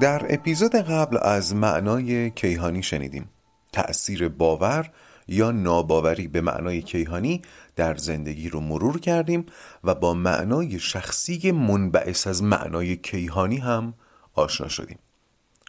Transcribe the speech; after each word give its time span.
در 0.00 0.34
اپیزود 0.34 0.74
قبل 0.74 1.18
از 1.22 1.54
معنای 1.54 2.30
کیهانی 2.30 2.82
شنیدیم. 2.82 3.30
تأثیر 3.72 4.28
باور 4.28 4.90
یا 5.28 5.50
ناباوری 5.50 6.28
به 6.28 6.40
معنای 6.40 6.82
کیهانی 6.82 7.42
در 7.76 7.96
زندگی 7.96 8.48
رو 8.48 8.60
مرور 8.60 9.00
کردیم 9.00 9.46
و 9.84 9.94
با 9.94 10.14
معنای 10.14 10.78
شخصی 10.78 11.52
منبعث 11.52 12.26
از 12.26 12.42
معنای 12.42 12.96
کیهانی 12.96 13.56
هم 13.56 13.94
آشنا 14.34 14.68
شدیم. 14.68 14.98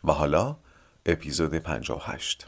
و 0.03 0.11
حالا 0.11 0.57
اپیزود 1.05 1.55
58 1.55 2.47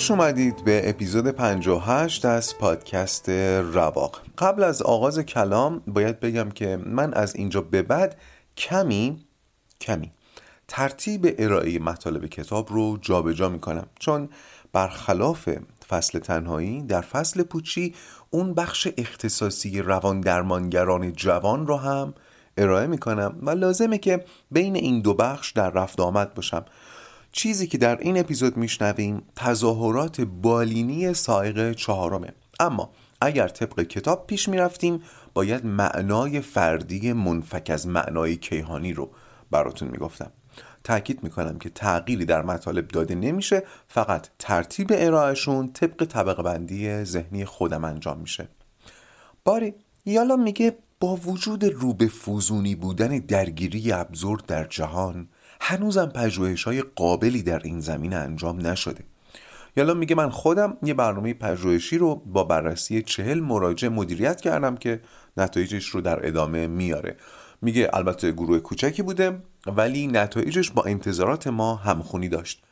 خوش 0.00 0.10
اومدید 0.10 0.64
به 0.64 0.90
اپیزود 0.90 1.26
58 1.28 2.24
از 2.24 2.58
پادکست 2.58 3.28
رواق. 3.28 4.20
قبل 4.38 4.62
از 4.62 4.82
آغاز 4.82 5.18
کلام 5.18 5.82
باید 5.86 6.20
بگم 6.20 6.50
که 6.50 6.76
من 6.76 7.14
از 7.14 7.36
اینجا 7.36 7.60
به 7.60 7.82
بعد 7.82 8.16
کمی 8.56 9.24
کمی 9.80 10.12
ترتیب 10.68 11.34
ارائه 11.38 11.78
مطالب 11.78 12.26
کتاب 12.26 12.72
رو 12.72 12.98
جابجا 13.00 13.32
جا 13.32 13.48
می‌کنم. 13.48 13.86
چون 13.98 14.28
برخلاف 14.72 15.48
فصل 15.88 16.18
تنهایی 16.18 16.82
در 16.82 17.00
فصل 17.00 17.42
پوچی 17.42 17.94
اون 18.30 18.54
بخش 18.54 18.88
اختصاصی 18.98 19.82
روان 19.82 20.20
درمانگران 20.20 21.12
جوان 21.12 21.66
رو 21.66 21.76
هم 21.76 22.14
ارائه 22.56 22.86
می‌کنم 22.86 23.36
و 23.42 23.50
لازمه 23.50 23.98
که 23.98 24.24
بین 24.50 24.76
این 24.76 25.00
دو 25.00 25.14
بخش 25.14 25.52
در 25.52 25.70
رفت 25.70 26.00
آمد 26.00 26.34
باشم. 26.34 26.64
چیزی 27.32 27.66
که 27.66 27.78
در 27.78 27.98
این 27.98 28.18
اپیزود 28.18 28.56
میشنویم 28.56 29.22
تظاهرات 29.36 30.20
بالینی 30.20 31.14
سایق 31.14 31.72
چهارمه. 31.72 32.32
اما 32.60 32.90
اگر 33.20 33.48
طبق 33.48 33.80
کتاب 33.82 34.26
پیش 34.26 34.48
می‌رفتیم 34.48 35.02
باید 35.34 35.66
معنای 35.66 36.40
فردی 36.40 37.12
منفک 37.12 37.70
از 37.70 37.86
معنای 37.86 38.36
کیهانی 38.36 38.92
رو 38.92 39.10
براتون 39.50 39.88
می‌گفتم. 39.88 40.32
تاکید 40.84 41.22
می‌کنم 41.22 41.58
که 41.58 41.70
تغییری 41.70 42.24
در 42.24 42.42
مطالب 42.42 42.88
داده 42.88 43.14
نمیشه 43.14 43.62
فقط 43.88 44.28
ترتیب 44.38 44.86
ارائهشون 44.94 45.72
طبق 45.72 46.04
طبقه 46.04 46.42
بندی 46.42 47.04
ذهنی 47.04 47.44
خودم 47.44 47.84
انجام 47.84 48.18
میشه. 48.18 48.48
باری 49.44 49.74
یالا 50.04 50.36
میگه 50.36 50.76
با 51.00 51.16
وجود 51.16 51.64
رو 51.64 51.92
به 51.94 52.06
فوزونی 52.06 52.74
بودن 52.74 53.18
درگیری 53.18 53.92
ابزورد 53.92 54.46
در 54.46 54.64
جهان 54.64 55.28
هنوزم 55.60 56.06
پژوهش 56.06 56.64
های 56.64 56.82
قابلی 56.82 57.42
در 57.42 57.60
این 57.64 57.80
زمین 57.80 58.14
انجام 58.14 58.66
نشده. 58.66 59.04
یالا 59.76 59.94
میگه 59.94 60.14
من 60.14 60.30
خودم 60.30 60.76
یه 60.82 60.94
برنامه 60.94 61.34
پژوهشی 61.34 61.98
رو 61.98 62.14
با 62.14 62.44
بررسی 62.44 63.02
چهل 63.02 63.40
مراجع 63.40 63.88
مدیریت 63.88 64.40
کردم 64.40 64.76
که 64.76 65.00
نتایجش 65.36 65.86
رو 65.86 66.00
در 66.00 66.26
ادامه 66.26 66.66
میاره. 66.66 67.16
میگه 67.62 67.90
البته 67.92 68.32
گروه 68.32 68.58
کوچکی 68.58 69.02
بوده 69.02 69.42
ولی 69.66 70.06
نتایجش 70.06 70.70
با 70.70 70.82
انتظارات 70.82 71.46
ما 71.46 71.74
همخونی 71.74 72.28
داشت. 72.28 72.62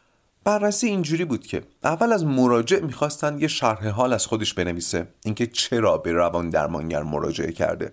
بررسی 0.44 0.86
اینجوری 0.86 1.24
بود 1.24 1.46
که 1.46 1.62
اول 1.84 2.12
از 2.12 2.24
مراجع 2.24 2.80
می‌خواستن 2.80 3.38
یه 3.38 3.48
شرح 3.48 3.88
حال 3.88 4.12
از 4.12 4.26
خودش 4.26 4.54
بنویسه 4.54 5.08
اینکه 5.24 5.46
چرا 5.46 5.98
به 5.98 6.12
روان 6.12 6.50
درمانگر 6.50 7.02
مراجعه 7.02 7.52
کرده. 7.52 7.92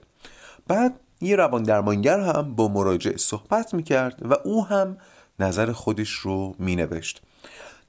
بعد 0.67 0.99
یه 1.21 1.35
روان 1.35 1.63
درمانگر 1.63 2.19
هم 2.19 2.55
با 2.55 2.67
مراجع 2.67 3.17
صحبت 3.17 3.73
می‌کرد 3.73 4.21
و 4.29 4.33
او 4.43 4.65
هم 4.65 4.97
نظر 5.39 5.71
خودش 5.71 6.09
رو 6.09 6.55
مینوشت. 6.59 7.21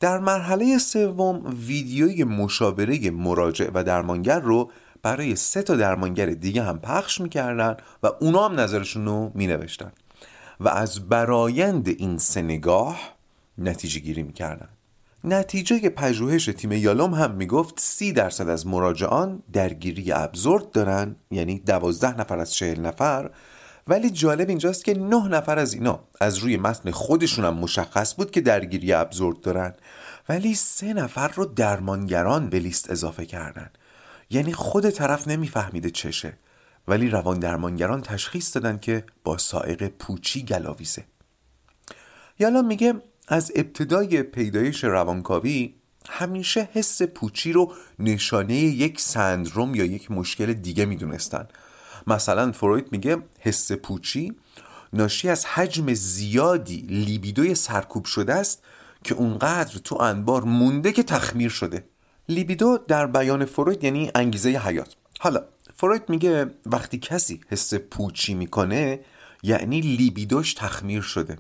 در 0.01 0.19
مرحله 0.19 0.79
سوم 0.79 1.57
ویدیوی 1.67 2.25
مشاوره 2.25 3.11
مراجع 3.11 3.71
و 3.75 3.85
درمانگر 3.85 4.41
رو 4.41 4.71
برای 5.03 5.37
سه 5.37 5.63
تا 5.63 5.77
درمانگر 5.77 6.27
دیگه 6.27 6.63
هم 6.63 6.79
پخش 6.79 7.21
می‌کردن 7.21 7.77
و 8.03 8.11
اونا 8.21 8.49
هم 8.49 8.61
نظرشون 8.61 9.07
رو 9.07 9.31
مینوشتن 9.35 9.93
و 10.61 10.69
از 10.69 11.09
برایند 11.09 11.89
این 11.89 12.19
سه 12.19 12.43
نگاه 12.43 12.99
نتیجه 13.59 14.01
گیری 14.01 14.23
می‌کردن. 14.23 14.69
نتیجه 15.29 15.89
پژوهش 15.89 16.45
تیم 16.45 16.73
یالوم 16.73 17.15
هم 17.15 17.31
می‌گفت 17.31 17.81
سی 17.81 18.13
درصد 18.13 18.49
از 18.49 18.67
مراجعان 18.67 19.43
درگیری 19.53 20.13
ابزورد 20.13 20.71
دارن 20.71 21.17
یعنی 21.31 21.59
دوازده 21.59 22.21
نفر 22.21 22.39
از 22.39 22.55
چهل 22.55 22.81
نفر. 22.81 23.31
ولی 23.89 24.11
جالب 24.11 24.49
اینجاست 24.49 24.85
که 24.85 24.95
نه 24.95 25.29
نفر 25.29 25.59
از 25.59 25.75
اینا 25.75 26.01
از 26.21 26.39
روی 26.39 26.57
متن 26.57 26.91
خودشون 26.91 27.45
هم 27.45 27.55
مشخص 27.55 28.15
بود 28.15 28.31
که 28.31 28.41
درگیری 28.41 28.93
ابزورد 28.93 29.41
دارن. 29.41 29.75
ولی 30.29 30.55
سه 30.55 30.93
نفر 30.93 31.29
رو 31.29 31.45
درمانگران 31.45 32.49
به 32.49 32.59
لیست 32.59 32.91
اضافه 32.91 33.27
کردن. 33.27 33.71
یعنی 34.31 34.53
خود 34.53 34.91
طرف 34.91 35.29
نمیفهمیده 35.29 35.91
چشه. 35.91 36.39
ولی 36.89 37.09
روان 37.09 37.39
درمانگران 37.39 38.03
تشخیص 38.03 38.57
دادن 38.57 38.79
که 38.79 39.05
با 39.25 39.39
سائق 39.39 39.89
پوچی 39.89 40.45
گلاویزه. 40.45 41.05
یالا 42.39 42.63
میگه 42.63 42.95
از 43.29 43.53
ابتدای 43.55 44.23
پیدایش 44.23 44.85
روانکاوی 44.85 45.75
همیشه 46.09 46.69
حس 46.73 47.03
پوچی 47.03 47.53
رو 47.53 47.73
نشانه 47.99 48.55
یک 48.55 49.01
سندروم 49.01 49.75
یا 49.75 49.85
یک 49.85 50.11
مشکل 50.11 50.53
دیگه 50.53 50.85
می‌دونستن. 50.85 51.49
مثلا 52.07 52.53
فروید 52.53 52.93
میگه 52.93 53.17
حس 53.41 53.73
پوچی 53.73 54.33
ناشی 54.93 55.29
از 55.29 55.47
حجم 55.47 55.95
زیادی 55.95 56.77
لیبیدوی 56.77 57.55
سرکوب 57.55 58.05
شده 58.05 58.35
است 58.35 58.63
که 59.05 59.15
اونقدر 59.15 59.79
تو 59.79 60.03
انبار 60.03 60.45
مونده 60.45 60.93
که 60.93 61.03
تخمیر 61.03 61.51
شده. 61.51 61.85
لیبیدو 62.29 62.79
در 62.89 63.07
بیان 63.07 63.45
فروید 63.45 63.85
یعنی 63.85 64.11
انگیزه 64.15 64.49
حیات. 64.49 64.97
حالا 65.21 65.45
فروید 65.77 66.03
میگه 66.09 66.51
وقتی 66.67 66.99
کسی 66.99 67.41
حس 67.49 67.75
پوچی 67.75 68.35
می‌کنه 68.35 69.01
یعنی 69.43 69.81
لیبیدوش 69.81 70.55
تخمیر 70.55 71.03
شده. 71.03 71.39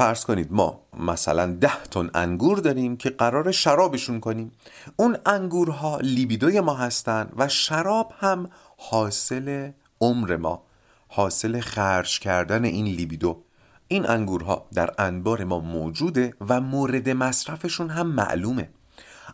فرض 0.00 0.24
کنید 0.24 0.52
ما 0.52 0.80
مثلا 0.98 1.46
ده 1.46 1.84
تن 1.90 2.10
انگور 2.14 2.58
داریم 2.58 2.96
که 2.96 3.10
قرار 3.10 3.50
شرابشون 3.50 4.20
کنیم. 4.20 4.52
اون 4.96 5.16
انگورها 5.26 5.98
لیبیدوی 5.98 6.60
ما 6.60 6.74
هستن 6.74 7.28
و 7.36 7.48
شراب 7.48 8.12
هم 8.18 8.50
حاصل 8.78 9.70
عمر 10.00 10.36
ما 10.36 10.62
حاصل 11.08 11.60
خرج 11.60 12.20
کردن 12.20 12.64
این 12.64 12.86
لیبیدو. 12.86 13.42
این 13.88 14.10
انگورها 14.10 14.66
در 14.74 14.94
انبار 14.98 15.44
ما 15.44 15.58
موجوده 15.58 16.34
و 16.48 16.60
مورد 16.60 17.08
مصرفشون 17.08 17.90
هم 17.90 18.06
معلومه. 18.06 18.70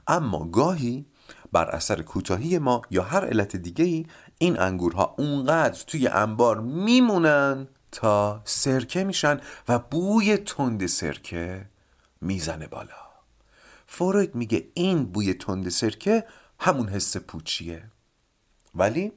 اما 0.08 0.44
گاهی 0.44 1.06
بر 1.52 1.70
اثر 1.70 2.02
کوتاهی 2.02 2.58
ما 2.58 2.82
یا 2.91 3.02
هر 3.02 3.25
علت 3.25 3.56
دیگه 3.56 3.85
ای 3.85 4.06
این 4.38 4.61
انگورها 4.61 5.14
اونقدر 5.19 5.85
توی 5.87 6.08
انبار 6.08 6.61
میمونن 6.61 7.69
تا 7.96 8.43
سرکه 8.44 9.04
میشن 9.04 9.40
و 9.69 9.78
بوی 9.78 10.37
تند 10.37 10.87
سرکه 10.87 11.66
می‌زنه 12.20 12.66
بالا. 12.66 13.06
فروید 13.87 14.34
میگه 14.34 14.69
این 14.75 15.04
بوی 15.04 15.34
تند 15.34 15.69
سرکه 15.69 16.25
همون 16.60 16.88
حس 16.88 17.16
پوچیه. 17.16 17.82
ولی 18.75 19.12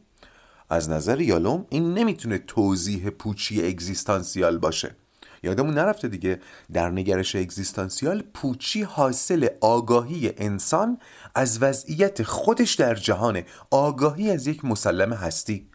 از 0.69 0.89
نظر 0.89 1.21
یالوم 1.21 1.65
این 1.69 1.93
نمی‌تونه 1.93 2.37
توضیح 2.37 3.09
پوچی 3.09 3.67
اگزیستانسیال 3.67 4.57
باشه. 4.57 4.95
یادمون 5.43 5.73
نرفته 5.73 6.07
دیگه 6.07 6.41
در 6.73 6.89
نگرش 6.89 7.35
اگزیستانسیال 7.35 8.21
پوچی 8.21 8.81
حاصل 8.81 9.47
آگاهی 9.61 10.33
انسان 10.37 10.97
از 11.35 11.63
وضعیت 11.63 12.23
خودش 12.23 12.73
در 12.73 12.95
جهانه. 12.95 13.45
آگاهی 13.71 14.31
از 14.31 14.47
یک 14.47 14.65
مسلم 14.65 15.13
هستی. 15.13 15.69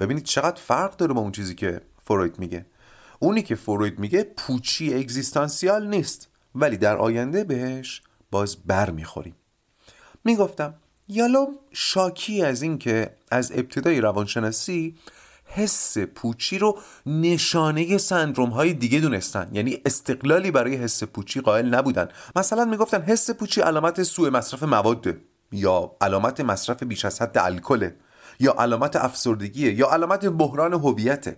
ببینید 0.00 0.24
چقدر 0.24 0.60
فرق 0.60 0.96
داره 0.96 1.14
با 1.14 1.20
اون 1.20 1.32
چیزی 1.32 1.54
که 1.54 1.80
فروید 2.10 2.38
میگه. 2.38 2.66
اونی 3.18 3.42
که 3.42 3.54
فروید 3.54 3.98
میگه 3.98 4.22
پوچی 4.36 4.94
اگزیستانسیال 4.94 5.86
نیست 5.86 6.28
ولی 6.54 6.76
در 6.76 6.96
آینده 6.96 7.44
بهش 7.44 8.02
باز 8.30 8.56
بر 8.66 8.90
می‌خوریم 8.90 9.34
می‌گفتم 10.24 10.74
یالوم 11.08 11.48
شاکی 11.72 12.42
از 12.42 12.62
اینکه 12.62 13.16
از 13.30 13.52
ابتدای 13.52 14.00
روانشناسی 14.00 14.96
حس 15.44 15.98
پوچی 15.98 16.58
رو 16.58 16.78
نشانه 17.06 17.98
سندروم 17.98 18.50
های 18.50 18.72
دیگه 18.72 19.00
دونستن. 19.00 19.50
یعنی 19.52 19.78
استقلالی 19.84 20.50
برای 20.50 20.76
حس 20.76 21.04
پوچی 21.04 21.40
قائل 21.40 21.74
نبودن. 21.74 22.08
مثلا 22.36 22.64
می‌گفتن 22.64 23.02
حس 23.02 23.30
پوچی 23.30 23.60
علامت 23.60 24.02
سوء 24.02 24.30
مصرف 24.30 24.62
مواد 24.62 25.16
یا 25.52 25.96
علامت 26.00 26.40
مصرف 26.40 26.82
بیش 26.82 27.04
از 27.04 27.22
حد 27.22 27.38
الکل 27.38 27.90
یا 28.40 28.52
علامت 28.58 28.96
افسردگیه 28.96 29.74
یا 29.74 29.90
علامت 29.90 30.26
بحران 30.26 30.72
هویته. 30.72 31.36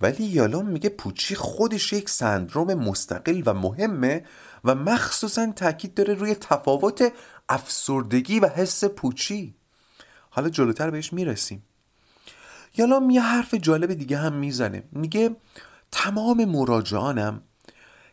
ولی 0.00 0.24
یالوم 0.24 0.66
میگه 0.66 0.88
پوچی 0.88 1.34
خودش 1.34 1.92
یک 1.92 2.08
سندروم 2.08 2.74
مستقل 2.74 3.42
و 3.46 3.54
مهمه 3.54 4.24
و 4.64 4.74
مخصوصا 4.74 5.52
تاکید 5.56 5.94
داره 5.94 6.14
روی 6.14 6.34
تفاوت 6.34 7.12
افسردگی 7.48 8.40
و 8.40 8.48
حس 8.48 8.84
پوچی. 8.84 9.54
حالا 10.30 10.48
جلوتر 10.48 10.90
بهش 10.90 11.12
می‌رسیم. 11.12 11.64
یالام 12.76 13.10
یه 13.10 13.22
حرف 13.22 13.54
جالب 13.54 13.94
دیگه 13.94 14.18
هم 14.18 14.32
می‌زنه. 14.32 14.82
میگه 14.92 15.36
تمام 15.90 16.44
مراجعانم 16.44 17.42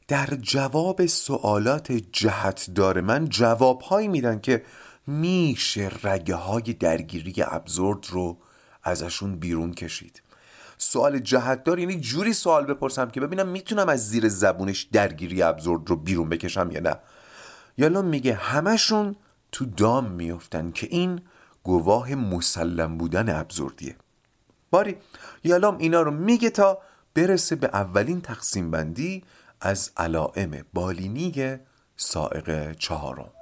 در 0.08 0.26
جواب 0.42 1.06
سوالات 1.06 1.92
جهت 1.92 2.70
داره. 2.76 3.02
من 3.02 3.30
جوابهایی 3.30 4.08
میدن 4.08 4.40
که 4.40 4.64
میشه 5.08 5.92
رگه 6.04 6.36
های 6.36 6.62
درگیری 6.62 7.34
ابزورد 7.38 8.06
رو 8.10 8.38
ازشون 8.84 9.36
بیرون 9.36 9.74
کشید. 9.74 10.22
سوال 10.84 11.20
جهت 11.20 11.64
دار 11.64 11.80
یعنی 11.80 12.00
جوری 12.00 12.34
سوال 12.34 12.66
بپرسم 12.66 13.10
که 13.10 13.22
ببینم 13.22 13.48
می‌تونم 13.48 13.90
از 13.90 14.10
زیر 14.10 14.30
زبونش 14.30 14.84
درگیری 14.84 15.42
ابزورد 15.42 15.90
رو 15.90 15.96
بیرون 15.96 16.30
بکشم 16.30 16.70
یا 16.72 16.80
نه. 16.80 16.96
یالا 17.78 18.02
میگه 18.02 18.34
همشون 18.34 19.16
تو 19.52 19.66
دام 19.66 20.12
میفتن 20.12 20.72
که 20.72 20.88
این 20.92 21.22
گواه 21.64 22.16
مسلم 22.16 22.98
بودن 22.98 23.40
ابزوردیه. 23.40 23.96
باری 24.72 24.98
یالام 25.44 25.78
اینا 25.78 26.02
رو 26.02 26.12
میگه 26.12 26.50
تا 26.50 26.78
برسه 27.14 27.56
به 27.56 27.68
اولین 27.68 28.22
تقسیم 28.22 28.72
بندی 28.72 29.24
از 29.62 29.92
علائم 29.98 30.66
بالینی 30.74 31.58
سائق 31.98 32.74
چهارم. 32.74 33.41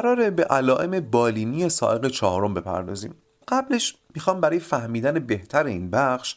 قراره 0.00 0.30
به 0.30 0.44
علائم 0.44 1.00
بالینی 1.00 1.68
سائق 1.68 2.08
چهارم 2.08 2.54
بپردازیم. 2.54 3.14
قبلش 3.48 3.96
می‌خوام 4.14 4.40
برای 4.40 4.60
فهمیدن 4.60 5.18
بهتر 5.18 5.64
این 5.64 5.90
بخش 5.90 6.36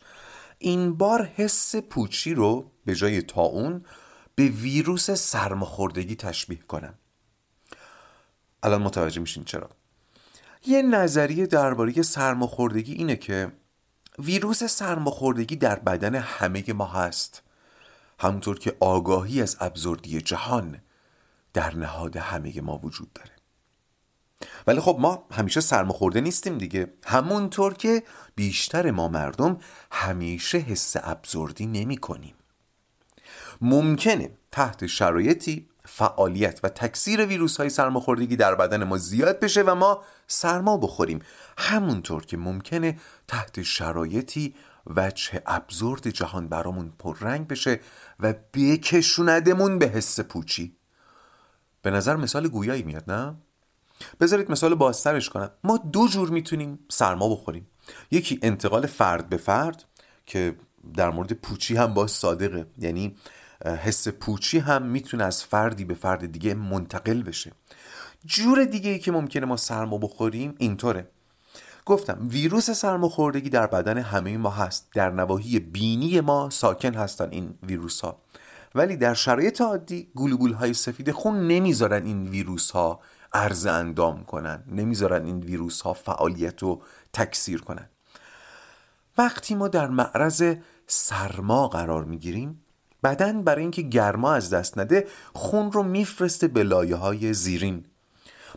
این 0.58 0.98
بار 0.98 1.24
حس 1.24 1.76
پوچی 1.76 2.34
رو 2.34 2.72
به 2.86 2.96
جای 2.96 3.22
تاون 3.22 3.86
به 4.36 4.44
ویروس 4.44 5.12
سرماخوردگی 5.12 6.16
تشبیه 6.16 6.60
کنم. 6.68 6.94
الان 8.64 8.82
متوجه 8.82 9.22
میشین 9.22 9.44
چرا؟ 9.44 9.70
یه 10.66 10.82
نظریه 10.82 11.46
درباره 11.46 12.02
سرماخوردگی 12.02 12.94
اینه 12.94 13.16
که 13.16 13.52
ویروس 14.20 14.64
سرماخوردگی 14.64 15.56
در 15.56 15.80
بدن 15.80 16.16
همه 16.16 16.74
ما 16.74 16.86
هست. 16.86 17.44
همونطور 18.20 18.60
که 18.60 18.78
آگاهی 18.80 19.42
از 19.42 19.58
ابزردی 19.60 20.22
جهان 20.22 20.82
در 21.54 21.76
نهاد 21.76 22.18
همه 22.18 22.62
ما 22.62 22.78
وجود 22.78 23.14
داره. 23.14 23.43
ولی 24.68 24.80
خب 24.80 24.98
ما 25.00 25.26
همیشه 25.32 25.62
سرماخورده 25.62 26.22
نیستیم 26.22 26.58
دیگه. 26.58 26.94
همونطور 27.06 27.74
که 27.74 28.04
بیشتر 28.36 28.92
ما 28.92 29.08
مردم 29.08 29.58
همیشه 29.92 30.58
حس 30.58 30.94
ابزردی 31.04 31.66
نمی 31.66 31.98
کنیم. 31.98 32.36
ممکنه 33.62 34.32
تحت 34.52 34.88
شرایطی 34.88 35.68
فعالیت 35.86 36.60
و 36.64 36.70
تکثیر 36.70 37.26
ویروس 37.26 37.58
های 37.58 37.70
سرماخوردگی 37.70 38.36
در 38.36 38.56
بدن 38.56 38.84
ما 38.84 38.98
زیاد 38.98 39.40
بشه 39.40 39.62
و 39.62 39.76
ما 39.76 40.04
سرما 40.28 40.78
بخوریم. 40.78 41.20
همونطور 41.58 42.26
که 42.26 42.38
ممکنه 42.38 43.00
تحت 43.28 43.62
شرایطی 43.62 44.56
وجه 44.88 45.42
ابزورد 45.46 46.10
جهان 46.10 46.48
برامون 46.48 46.94
پررنگ 47.00 47.48
بشه 47.48 47.80
و 48.20 48.34
بکشوندمون 48.54 49.80
به 49.80 49.86
حس 49.86 50.20
پوچی. 50.20 50.78
به 51.82 51.92
نظر 51.92 52.16
مثال 52.16 52.48
گویایی 52.48 52.84
میاد 52.84 53.12
نه؟ 53.12 53.36
بذارید 54.20 54.52
مثال 54.52 54.76
بازترش 54.76 55.30
کنم. 55.30 55.52
ما 55.64 55.78
دو 55.78 56.08
جور 56.08 56.30
می‌تونیم 56.30 56.80
سرما 56.90 57.30
بخوریم. 57.30 57.68
یکی 58.12 58.40
انتقال 58.42 58.88
فرد 58.88 59.30
به 59.30 59.38
فرد 59.38 59.84
که 60.26 60.56
در 60.96 61.10
مورد 61.10 61.34
پوچی 61.34 61.76
هم 61.76 61.94
باز 61.94 62.12
صادقه. 62.12 62.66
یعنی 62.78 63.16
حس 63.66 64.08
پوچی 64.08 64.60
هم 64.60 64.84
می‌تونه 64.84 65.24
از 65.24 65.44
فردی 65.44 65.86
به 65.86 65.94
فرد 65.94 66.32
دیگه 66.32 66.54
منتقل 66.54 67.22
بشه. 67.22 67.52
جور 68.26 68.66
دیگه 68.66 68.90
ای 68.90 69.00
که 69.00 69.12
ممکنه 69.12 69.46
ما 69.46 69.58
سرما 69.58 69.98
بخوریم 69.98 70.56
اینطوره. 70.58 71.08
گفتم 71.86 72.28
ویروس 72.30 72.72
سرماخوردگی 72.72 73.50
در 73.50 73.68
بدن 73.68 73.98
همه 73.98 74.38
ما 74.38 74.50
هست. 74.50 74.90
در 74.94 75.10
نواحی 75.10 75.60
بینی 75.60 76.22
ما 76.22 76.50
ساکن 76.50 76.94
هستن 76.94 77.30
این 77.32 77.54
ویروس 77.64 78.02
ها 78.02 78.22
ولی 78.76 78.98
در 78.98 79.14
شرایط 79.14 79.62
عادی 79.62 80.08
گلوبول 80.16 80.54
های 80.54 80.74
سفید 80.74 81.12
خون 81.12 81.48
نمی‌ذارن 81.48 82.06
این 82.06 82.28
ویروس 82.28 82.72
ها 82.72 83.00
عرض 83.34 83.66
اندام 83.66 84.24
کنن. 84.24 84.64
نمی‌ذارن 84.68 85.26
این 85.26 85.40
ویروس 85.40 85.82
ها 85.82 85.94
فعالیت 85.94 86.64
رو 86.64 86.82
تکثیر 87.14 87.62
کنن. 87.62 87.90
وقتی 89.18 89.56
ما 89.56 89.68
در 89.68 89.88
معرض 89.88 90.56
سرما 90.88 91.68
قرار 91.68 92.04
می‌گیریم 92.04 92.60
بدن 93.04 93.44
برای 93.44 93.62
اینکه 93.62 93.82
گرما 93.82 94.34
از 94.34 94.50
دست 94.50 94.78
نده 94.78 95.08
خون 95.34 95.72
رو 95.72 95.84
میفرسته 95.84 96.48
به 96.48 96.64
لایه 96.64 96.96
های 96.96 97.34
زیرین. 97.34 97.86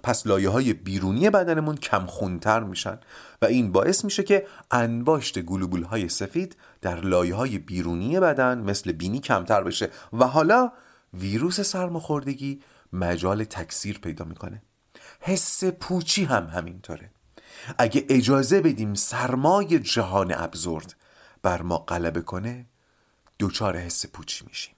پس 0.03 0.27
لایه 0.27 0.49
های 0.49 0.73
بیرونی 0.73 1.31
بدنمون 1.31 1.77
کم 1.77 2.07
خونتر 2.07 2.61
میشن 2.61 2.99
و 3.43 3.45
این 3.47 3.73
باعث 3.73 4.05
میشه 4.05 4.23
که 4.23 4.47
انباشت 4.71 5.39
گلوبول 5.39 5.83
های 5.83 6.09
سفید 6.09 6.57
در 6.81 7.01
لایه 7.01 7.35
های 7.35 7.59
بیرونی 7.59 8.21
بدن 8.21 8.59
مثل 8.59 8.93
بینی 8.93 9.21
کمتر 9.21 9.63
بشه. 9.63 9.91
و 10.13 10.25
حالا 10.25 10.73
ویروس 11.15 11.61
سرماخوردگی 11.61 12.63
مجال 12.93 13.45
تکثیر 13.45 13.99
پیدا 13.99 14.25
می‌کنه. 14.25 14.63
حس 15.27 15.65
پوچی 15.65 16.25
هم 16.25 16.47
همینطوره. 16.47 17.11
اگه 17.79 18.07
اجازه 18.09 18.61
بدیم 18.61 18.95
سرمای 18.95 19.79
جهان 19.79 20.35
ابزورد 20.35 20.95
بر 21.43 21.63
ما 21.63 21.79
غلبه 21.79 22.21
کنه 22.21 22.67
دوچار 23.39 23.77
حس 23.77 24.07
پوچی 24.07 24.45
میشیم. 24.49 24.75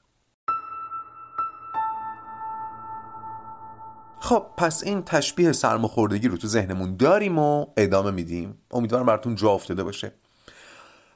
خب 4.21 4.47
پس 4.57 4.83
این 4.83 5.03
تشبیه 5.03 5.53
سرماخوردگی 5.53 6.29
رو 6.29 6.37
تو 6.37 6.47
ذهنمون 6.47 6.97
داریم 6.97 7.39
و 7.39 7.67
ادامه 7.77 8.11
میدیم. 8.11 8.59
امیدوارم 8.71 9.07
براتون 9.07 9.35
جا 9.35 9.51
افتاده 9.51 9.85
باشه. 9.85 10.13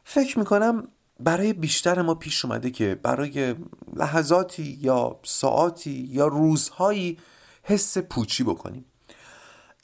فکر 0.04 0.38
می‌کنم 0.38 0.88
برای 1.20 1.52
بیشتر 1.52 2.02
ما 2.02 2.14
پیش 2.14 2.44
اومده 2.44 2.70
که 2.70 2.94
برای 2.94 3.54
لحظاتی 3.96 4.78
یا 4.80 5.20
ساعاتی 5.22 6.08
یا 6.10 6.26
روزهایی 6.26 7.18
حس 7.62 7.98
پوچی 7.98 8.44
بکنیم. 8.44 8.84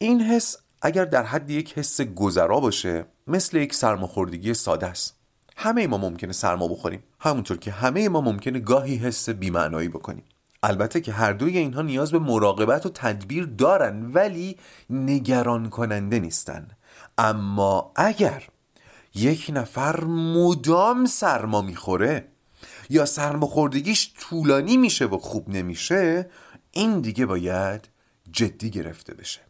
این 0.01 0.21
حس 0.21 0.57
اگر 0.83 1.05
در 1.05 1.23
حد 1.23 1.51
یک 1.51 1.79
حس 1.79 2.01
گذرا 2.01 2.61
باشه 2.61 3.05
مثل 3.27 3.57
یک 3.57 3.75
سرماخوردگی 3.75 4.55
ساده 4.55 4.87
است. 4.87 5.17
همه 5.57 5.87
ما 5.87 5.99
ممکنه 5.99 6.33
سرما 6.33 6.69
بخوریم. 6.69 7.03
همونطور 7.21 7.57
که 7.57 7.71
همه 7.71 8.09
ما 8.09 8.21
ممکنه 8.21 8.59
گاهی 8.59 8.97
حس 8.97 9.29
بیمعنایی 9.29 9.89
بکنیم. 9.89 10.25
البته 10.63 11.01
که 11.01 11.13
هر 11.13 11.33
دوی 11.33 11.59
اینها 11.59 11.83
نیاز 11.83 12.13
به 12.13 12.19
مراقبت 12.19 12.87
و 12.87 12.89
تدبیر 12.89 13.45
دارن 13.45 14.13
ولی 14.13 14.57
نگران 14.91 15.69
کننده 15.69 16.19
نیستن. 16.19 16.69
اما 17.19 17.93
اگر 17.97 18.43
یک 19.15 19.51
نفر 19.55 20.05
مدام 20.05 21.07
سرما 21.07 21.63
می‌خوره 21.63 22.29
یا 22.91 23.05
سرماخوردگیش 23.05 24.13
طولانی 24.19 24.77
میشه 24.77 25.07
و 25.07 25.19
خوب 25.19 25.49
نمیشه 25.49 26.31
این 26.71 27.01
دیگه 27.01 27.27
باید 27.27 27.89
جدی 28.31 28.71
گرفته 28.71 29.15
بشه. 29.15 29.48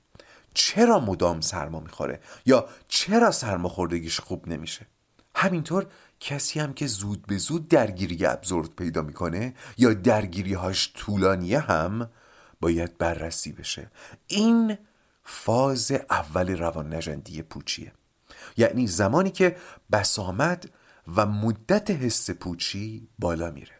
چرا 0.58 1.00
مدام 1.00 1.40
سرما 1.40 1.80
می‌خوره 1.80 2.20
یا 2.46 2.68
چرا 2.88 3.30
سرماخوردگیش 3.30 4.20
خوب 4.20 4.48
نمیشه؟ 4.48 4.86
همینطور 5.34 5.86
کسی 6.20 6.60
هم 6.60 6.72
که 6.72 6.86
زود 6.86 7.26
به 7.26 7.38
زود 7.38 7.68
درگیری 7.68 8.26
ابزورد 8.26 8.68
پیدا 8.68 9.02
می‌کنه 9.02 9.54
یا 9.76 9.94
درگیریهاش 9.94 10.92
طولانیه 10.94 11.60
هم 11.60 12.10
باید 12.60 12.98
بررسی 12.98 13.52
بشه. 13.52 13.90
این 14.26 14.78
فاز 15.24 15.92
اول 16.10 16.58
روان 16.58 16.94
نجندی 16.94 17.42
پوچیه. 17.42 17.92
یعنی 18.56 18.86
زمانی 18.86 19.30
که 19.30 19.56
بسامد 19.92 20.70
و 21.16 21.26
مدت 21.26 21.90
حس 21.90 22.30
پوچی 22.30 23.08
بالا 23.18 23.50
میره. 23.50 23.78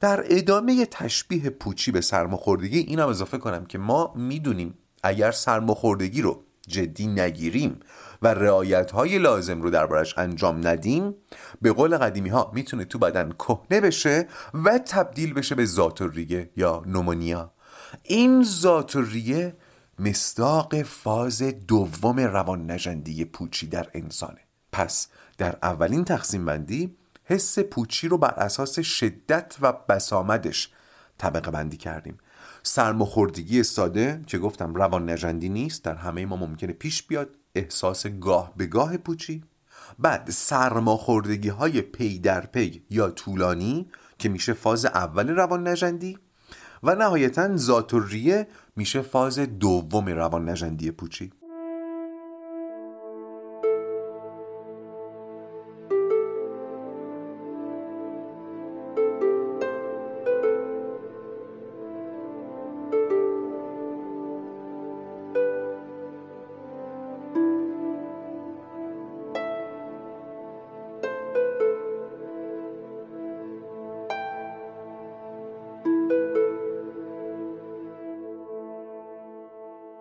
در 0.00 0.24
ادامه 0.26 0.86
تشبیه 0.86 1.50
پوچی 1.50 1.90
به 1.92 2.00
سرماخوردگی 2.00 2.78
اینم 2.78 3.08
اضافه 3.08 3.38
کنم 3.38 3.66
که 3.66 3.78
ما 3.78 4.12
می‌دونیم 4.16 4.74
اگر 5.02 5.30
سرماخوردگی 5.30 6.22
رو 6.22 6.42
جدی 6.68 7.06
نگیریم 7.06 7.80
و 8.22 8.28
رعایت 8.28 8.90
های 8.90 9.18
لازم 9.18 9.62
رو 9.62 9.70
دربارش 9.70 10.18
انجام 10.18 10.66
ندیم 10.66 11.14
به 11.62 11.72
قول 11.72 11.98
قدیمی 11.98 12.28
ها 12.28 12.50
می‌تونه 12.54 12.84
تو 12.84 12.98
بدن 12.98 13.32
کهنه 13.32 13.80
بشه 13.80 14.28
و 14.54 14.78
تبدیل 14.78 15.34
بشه 15.34 15.54
به 15.54 15.64
زاتوریه 15.64 16.50
یا 16.56 16.82
نومونیا 16.86 17.52
این 18.02 18.42
زاتوریه 18.42 19.56
مصداق 19.98 20.82
فاز 20.82 21.42
دوم 21.42 22.20
روان 22.20 22.70
نجندی 22.70 23.24
پوچی 23.24 23.66
در 23.66 23.88
انسانه. 23.94 24.40
پس 24.72 25.08
در 25.38 25.56
اولین 25.62 26.04
تقسیم 26.04 26.44
بندی 26.44 26.96
حس 27.24 27.58
پوچی 27.58 28.08
رو 28.08 28.18
بر 28.18 28.34
اساس 28.36 28.80
شدت 28.80 29.56
و 29.60 29.72
بسامدش 29.72 30.70
طبقه 31.18 31.50
بندی 31.50 31.76
کردیم. 31.76 32.18
سرماخوردگی 32.62 33.62
ساده 33.62 34.20
که 34.26 34.38
گفتم 34.38 34.74
روان 34.74 35.10
نجندی 35.10 35.48
نیست 35.48 35.84
در 35.84 35.94
همه 35.94 36.26
ما 36.26 36.36
ممکنه 36.36 36.72
پیش 36.72 37.02
بیاد. 37.02 37.28
احساس 37.54 38.06
گاه 38.06 38.52
به 38.56 38.66
گاه 38.66 38.96
پوچی. 38.96 39.42
بعد 39.98 40.30
سرماخوردگی 40.30 41.48
های 41.48 41.82
پی 41.82 42.18
در 42.18 42.46
پی 42.46 42.82
یا 42.90 43.10
طولانی 43.10 43.86
که 44.18 44.28
میشه 44.28 44.52
فاز 44.52 44.84
اول 44.84 45.28
روان 45.28 45.68
نجندی 45.68 46.18
و 46.82 46.94
نهایتا 46.94 47.56
ذات 47.56 47.94
میشه 48.76 49.02
فاز 49.02 49.38
دوم 49.38 50.06
روان 50.06 50.48
نجندی 50.48 50.90
پوچی. 50.90 51.32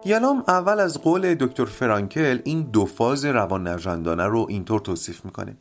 یالام 0.09 0.43
اول 0.47 0.79
از 0.79 1.01
قول 1.01 1.35
دکتر 1.35 1.65
فرانکل 1.65 2.39
این 2.43 2.61
دو 2.61 2.85
فاز 2.85 3.25
روان 3.25 3.67
نجندانه 3.67 4.23
رو 4.23 4.45
اینطور 4.49 4.79
توصیف 4.79 5.25
می‌کنه. 5.25 5.57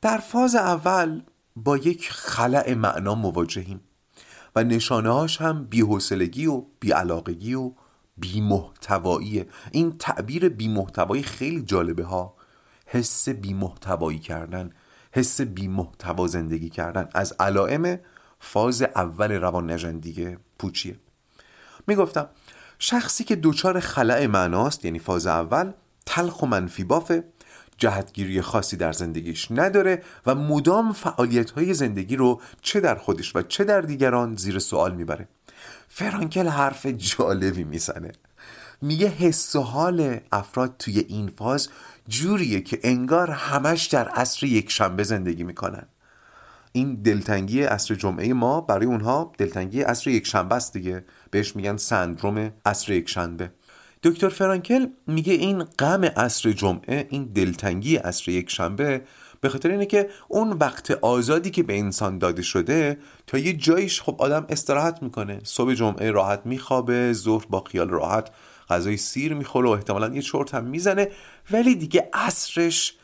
در 0.00 0.18
فاز 0.18 0.54
اول 0.54 1.22
با 1.56 1.76
یک 1.76 2.10
خلع 2.10 2.74
معنا 2.74 3.14
مواجهیم 3.14 3.80
و 4.56 4.64
نشانه 4.64 5.10
هاش 5.10 5.40
هم 5.40 5.64
بیحسلگی 5.64 6.46
و 6.46 6.62
بیعلاقگی 6.80 7.54
و 7.54 7.72
بیمحتواییه 8.16 9.46
این 9.70 9.96
تعبیر 9.98 10.48
بیمحتوایی 10.48 11.22
خیلی 11.22 11.62
جالبه 11.62 12.04
ها. 12.04 12.34
حس 12.86 13.28
بیمحتوایی 13.28 14.18
کردن 14.18 14.70
حس 15.12 15.40
بیمحتوا 15.40 16.26
زندگی 16.26 16.68
کردن 16.68 17.08
از 17.14 17.34
علائم 17.40 17.98
فاز 18.40 18.82
اول 18.82 19.32
روان 19.32 19.70
نجندی 19.70 20.36
پوچیه. 20.58 20.96
می‌گفتم 21.86 22.28
شخصی 22.78 23.24
که 23.24 23.36
دوچار 23.36 23.80
خلع 23.80 24.26
معناست 24.26 24.84
یعنی 24.84 24.98
فاز 24.98 25.26
اول 25.26 25.72
تلخ 26.06 26.42
و 26.42 26.46
منفی 26.46 26.84
بافه 26.84 27.24
جهتگیری 27.78 28.42
خاصی 28.42 28.76
در 28.76 28.92
زندگیش 28.92 29.50
نداره 29.50 30.02
و 30.26 30.34
مدام 30.34 30.92
فعالیت 30.92 31.50
های 31.50 31.74
زندگی 31.74 32.16
رو 32.16 32.40
چه 32.62 32.80
در 32.80 32.94
خودش 32.94 33.36
و 33.36 33.42
چه 33.42 33.64
در 33.64 33.80
دیگران 33.80 34.36
زیر 34.36 34.58
سوال 34.58 34.94
می‌بره. 34.94 35.28
فرانکل 35.88 36.48
حرف 36.48 36.86
جالبی 36.86 37.64
می‌زنه. 37.64 38.12
میگه 38.82 39.08
حس 39.08 39.56
و 39.56 39.60
حال 39.60 40.20
افراد 40.32 40.74
توی 40.78 40.98
این 40.98 41.32
فاز 41.38 41.68
جوریه 42.08 42.60
که 42.60 42.80
انگار 42.82 43.30
همش 43.30 43.86
در 43.86 44.08
عصر 44.08 44.46
یک 44.46 44.70
شنبه 44.70 45.02
زندگی 45.02 45.44
می‌کنن. 45.44 45.86
این 46.72 46.94
دلتنگی 46.94 47.62
عصر 47.62 47.94
جمعه 47.94 48.32
ما 48.32 48.60
برای 48.60 48.86
اونها 48.86 49.32
دلتنگی 49.38 49.82
عصر 49.82 50.10
یک 50.10 50.26
شنبه 50.26 50.54
است 50.54 50.72
دیگه. 50.72 51.04
بهش 51.30 51.56
میگن 51.56 51.76
سندروم 51.76 52.52
عصر 52.66 52.92
یک 52.92 53.08
شنبه 53.08 53.50
دکتر 54.02 54.28
فرانکل 54.28 54.86
میگه 55.06 55.32
این 55.32 55.64
غم 55.64 56.04
عصر 56.04 56.52
جمعه 56.52 57.06
این 57.10 57.24
دلتنگی 57.24 57.96
عصر 57.96 58.30
یک 58.30 58.50
شنبه 58.50 59.02
به 59.40 59.48
خاطر 59.48 59.70
اینه 59.70 59.86
که 59.86 60.08
اون 60.28 60.52
وقت 60.52 60.90
آزادی 60.90 61.50
که 61.50 61.62
به 61.62 61.78
انسان 61.78 62.18
داده 62.18 62.42
شده 62.42 62.98
تا 63.26 63.38
یه 63.38 63.52
جایش 63.52 64.02
خب 64.02 64.16
آدم 64.18 64.46
استراحت 64.48 65.02
می‌کنه. 65.02 65.40
صبح 65.44 65.74
جمعه 65.74 66.10
راحت 66.10 66.40
میخوابه 66.44 67.12
ظهر 67.12 67.46
با 67.50 67.60
خیال 67.60 67.88
راحت 67.88 68.30
غذای 68.70 68.96
سیر 68.96 69.34
می‌خوره 69.34 69.68
و 69.68 69.72
احتمالا 69.72 70.14
یه 70.14 70.22
چرت 70.22 70.54
هم 70.54 70.64
می‌زنه. 70.64 71.08
ولی 71.50 71.74
دیگه 71.74 72.10
عصرش 72.12 72.94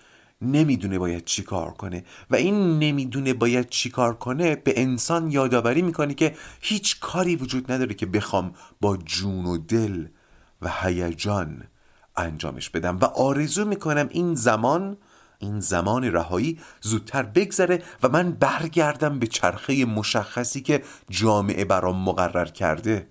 نمی‌دونه 0.44 0.98
باید 0.98 1.24
چی 1.24 1.42
کار 1.42 1.70
کنه 1.70 2.04
و 2.30 2.36
این 2.36 2.78
نمی‌دونه 2.78 3.34
باید 3.34 3.68
چی 3.68 3.90
کار 3.90 4.14
کنه 4.14 4.56
به 4.56 4.72
انسان 4.76 5.30
یادآوری 5.30 5.82
می‌کنه 5.82 6.14
که 6.14 6.36
هیچ 6.60 7.00
کاری 7.00 7.36
وجود 7.36 7.72
نداره 7.72 7.94
که 7.94 8.06
بخوام 8.06 8.54
با 8.80 8.96
جون 8.96 9.46
و 9.46 9.58
دل 9.58 10.06
و 10.62 10.72
هیجان 10.82 11.62
انجامش 12.16 12.70
بدم. 12.70 12.98
و 12.98 13.04
آرزو 13.04 13.64
می‌کنم 13.64 14.08
این 14.10 14.34
زمان 14.34 14.96
این 15.38 15.60
زمان 15.60 16.04
رهایی 16.04 16.58
زودتر 16.80 17.22
بگذره 17.22 17.82
و 18.02 18.08
من 18.08 18.32
برگردم 18.32 19.18
به 19.18 19.26
چرخه 19.26 19.84
مشخصی 19.84 20.60
که 20.60 20.82
جامعه 21.10 21.64
برام 21.64 21.96
مقرر 21.96 22.44
کرده. 22.44 23.06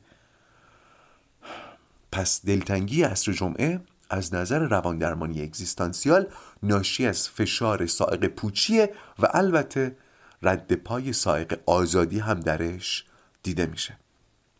پس 2.11 2.45
دلتنگی 2.45 3.03
عصر 3.03 3.31
جمعه 3.31 3.81
از 4.09 4.33
نظر 4.33 4.59
رواندرمانی 4.59 5.41
اگزیستانسیال 5.41 6.27
ناشی 6.63 7.07
از 7.07 7.29
فشار 7.29 7.85
سائق 7.85 8.27
پوچیه 8.27 8.93
و 9.19 9.27
البته 9.33 9.97
رد 10.41 10.73
پای 10.73 11.13
سائق 11.13 11.59
آزادی 11.65 12.19
هم 12.19 12.39
درش 12.39 13.05
دیده 13.43 13.65
میشه. 13.65 13.97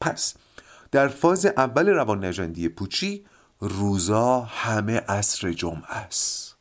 پس 0.01 0.33
در 0.91 1.07
فاز 1.07 1.45
اول 1.45 1.89
روان 1.89 2.25
نجندی 2.25 2.69
پوچی 2.69 3.25
روزا 3.59 4.39
همه 4.39 4.99
عصر 4.99 5.51
جمعه 5.51 5.91
است. 5.91 6.52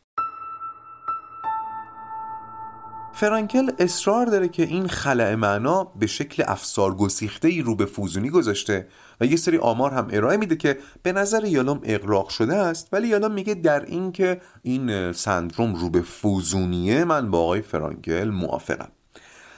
فرانکل 3.15 3.71
اصرار 3.79 4.27
داره 4.27 4.49
که 4.49 4.63
این 4.63 4.89
خلع 4.89 5.35
معنا 5.35 5.85
به 5.85 6.07
شکل 6.07 6.43
افسار 6.47 6.95
گسیخته 6.95 7.49
ای 7.49 7.63
رو 7.63 7.77
به 7.77 7.87
فوزونی 7.87 8.31
گذاشته 8.31 8.87
و 9.21 9.27
یه 9.27 9.37
سری 9.37 9.59
آمار 9.59 9.91
هم 9.91 10.09
ارائه 10.11 10.37
میده 10.37 10.57
که 10.57 10.79
به 11.03 11.13
نظر 11.13 11.45
یالوم 11.45 11.81
اقراق 11.83 12.29
شده 12.29 12.55
است 12.55 12.89
ولی 12.93 13.09
یالوم 13.09 13.33
میگه 13.33 13.55
در 13.55 13.85
این 13.85 14.13
که 14.13 14.41
این 14.63 15.13
سندروم 15.13 15.75
رو 15.75 15.91
به 15.91 16.03
فوزونیه 16.03 17.05
من 17.05 17.31
با 17.31 17.39
آقای 17.39 17.63
فرانکل 17.63 18.31
موافقم. 18.31 18.89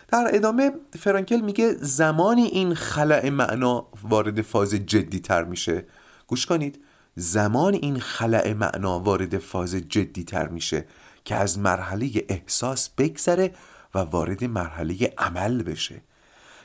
در 0.09 0.31
ادامه 0.33 0.73
فرانکل 0.99 1.41
میگه 1.41 1.75
زمانی 1.81 2.43
این 2.43 2.75
خلع 2.75 3.31
معنا 3.31 3.87
وارد 4.03 4.43
فاز 4.43 4.75
جدی 4.75 5.21
تر 5.21 5.45
میشه. 5.45 5.85
گوش 6.27 6.47
کنید. 6.47 6.81
زمان 7.17 7.75
این 7.75 7.99
خلع 7.99 8.53
معنا 8.53 9.01
وارد 9.01 9.39
فاز 9.39 9.75
جدی 9.75 10.25
تر 10.25 10.49
میشه. 10.49 10.85
که 11.25 11.35
از 11.35 11.59
مرحله 11.59 12.11
احساس 12.29 12.89
بگذره 12.89 13.55
و 13.95 13.99
وارد 13.99 14.45
مرحله 14.45 15.15
عمل 15.19 15.63
بشه. 15.63 16.03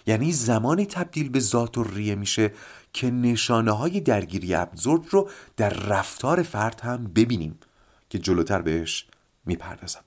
یعنی 0.07 0.31
زمانی 0.31 0.85
تبدیل 0.85 1.29
به 1.29 1.39
ذات 1.39 1.77
و 1.77 1.83
ریه 1.83 2.15
میشه 2.15 2.53
که 2.93 3.11
نشانه 3.11 3.71
های 3.71 3.99
درگیری 3.99 4.53
ابزورد 4.53 5.05
رو 5.09 5.29
در 5.57 5.69
رفتار 5.69 6.43
فرد 6.43 6.81
هم 6.81 7.03
ببینیم 7.15 7.59
که 8.09 8.19
جلوتر 8.19 8.61
بهش 8.61 9.07
می‌پردازم. 9.45 10.01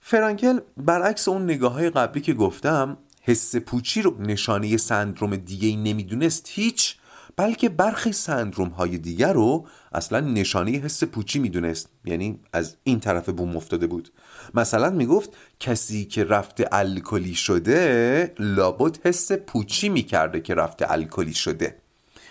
فرانکل 0.00 0.60
برعکس 0.76 1.28
اون 1.28 1.44
نگاه 1.44 1.72
های 1.72 1.90
قبلی 1.90 2.20
که 2.20 2.34
گفتم 2.34 2.96
حس 3.22 3.56
پوچی 3.56 4.02
رو 4.02 4.22
نشانه 4.22 4.76
سندروم 4.76 5.36
دیگه 5.36 5.68
ای 5.68 5.76
نمی‌دونست 5.76 6.48
هیچ 6.50 6.96
بلکه 7.36 7.68
برخی 7.68 8.12
سندروم 8.12 8.68
های 8.68 8.98
دیگر 8.98 9.32
رو 9.32 9.66
اصلا 9.92 10.20
نشانه 10.20 10.70
حس 10.70 11.04
پوچی 11.04 11.38
می‌دونست. 11.38 11.88
یعنی 12.04 12.40
از 12.52 12.76
این 12.84 13.00
طرف 13.00 13.28
بوم 13.28 13.56
افتاده 13.56 13.86
بود. 13.86 14.12
مثلا 14.54 14.90
می‌گفت 14.90 15.30
کسی 15.60 16.04
که 16.04 16.24
رفته 16.24 16.68
الکلی 16.72 17.34
شده 17.34 18.34
لابد 18.38 19.06
حس 19.06 19.32
پوچی 19.32 19.88
می‌کرده 19.88 20.40
که 20.40 20.54
رفته 20.54 20.92
الکلی 20.92 21.34
شده. 21.34 21.76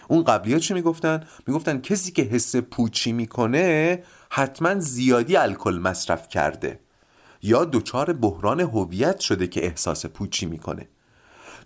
اون 0.07 0.23
قبلی 0.23 0.53
ها 0.53 0.59
چی 0.59 0.73
می‌گفتن؟ 0.73 1.23
می‌گفتن 1.47 1.81
کسی 1.81 2.11
که 2.11 2.21
حس 2.21 2.55
پوچی 2.55 3.11
می‌کنه 3.11 4.03
حتما 4.29 4.79
زیادی 4.79 5.35
الکل 5.35 5.79
مصرف 5.83 6.29
کرده 6.29 6.79
یا 7.41 7.65
دچار 7.65 8.13
بحران 8.13 8.59
هویت 8.59 9.19
شده 9.19 9.47
که 9.47 9.65
احساس 9.65 10.05
پوچی 10.05 10.45
می‌کنه. 10.45 10.87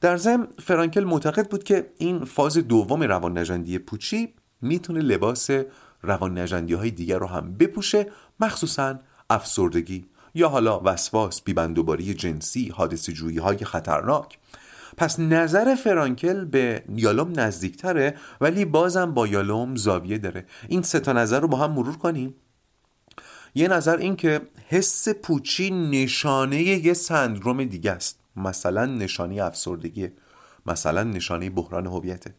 در 0.02 0.18
ضمن 0.18 0.48
فرانکل 0.64 1.04
معتقد 1.04 1.50
بود 1.50 1.64
که 1.64 1.92
این 1.98 2.26
فاز 2.26 2.58
دوم 2.58 3.04
روان 3.04 3.38
نجندی 3.38 3.80
پوچی 3.80 4.34
می‌تونه 4.62 5.00
لباس 5.00 5.50
روان 6.02 6.38
نجندی 6.38 6.74
های 6.74 6.92
دیگر 6.92 7.18
رو 7.20 7.28
هم 7.28 7.54
بپوشه 7.54 8.08
مخصوصا 8.40 9.00
افسردگی 9.30 10.06
یا 10.36 10.50
حالا 10.50 10.82
وسواس 10.84 11.42
بیبندوباری 11.42 12.14
جنسی 12.14 12.70
حادث 12.70 13.10
جویی 13.10 13.38
های 13.38 13.58
خطرناک. 13.58 14.38
پس 14.98 15.20
نظر 15.20 15.76
فرانکل 15.76 16.46
به 16.46 16.84
یالوم 16.96 17.40
نزدیکتره 17.40 18.16
ولی 18.42 18.66
بازم 18.66 19.14
با 19.14 19.28
یالوم 19.28 19.76
زاویه 19.76 20.18
داره. 20.18 20.46
این 20.68 20.82
سه 20.82 21.00
تا 21.00 21.14
نظر 21.14 21.40
رو 21.40 21.48
با 21.48 21.58
هم 21.58 21.72
مرور 21.72 21.98
کنیم. 21.98 22.36
یه 23.56 23.68
نظر 23.68 23.98
این 23.98 24.16
که 24.16 24.42
حس 24.68 25.10
پوچی 25.10 25.72
نشانه 25.72 26.62
یه 26.62 26.94
سندروم 26.94 27.64
دیگه 27.64 27.92
است. 27.92 28.20
مثلا 28.38 28.86
نشانه 28.86 29.44
افسردگی 29.44 30.10
مثلا 30.66 31.04
نشانه 31.04 31.50
بحران 31.50 31.88
هویته. 31.88 32.36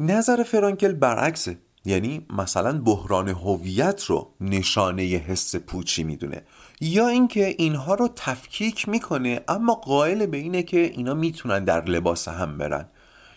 نظر 0.00 0.42
فرانکل 0.42 0.92
برعکسه 0.92 1.58
یعنی 1.84 2.26
مثلا 2.30 2.80
بحران 2.80 3.28
هویت 3.28 4.04
رو 4.04 4.34
نشانه 4.40 5.02
حس 5.02 5.56
پوچی 5.56 6.04
می‌دونه. 6.04 6.42
یا 6.80 7.08
اینکه 7.08 7.54
اینها 7.58 7.94
رو 7.94 8.08
تفکیک 8.16 8.88
می‌کنه 8.88 9.40
اما 9.48 9.74
قائل 9.74 10.26
به 10.26 10.36
اینه 10.36 10.62
که 10.62 10.78
اینا 10.78 11.14
می‌تونن 11.14 11.64
در 11.64 11.84
لباس 11.84 12.28
هم 12.28 12.58
برن. 12.58 12.88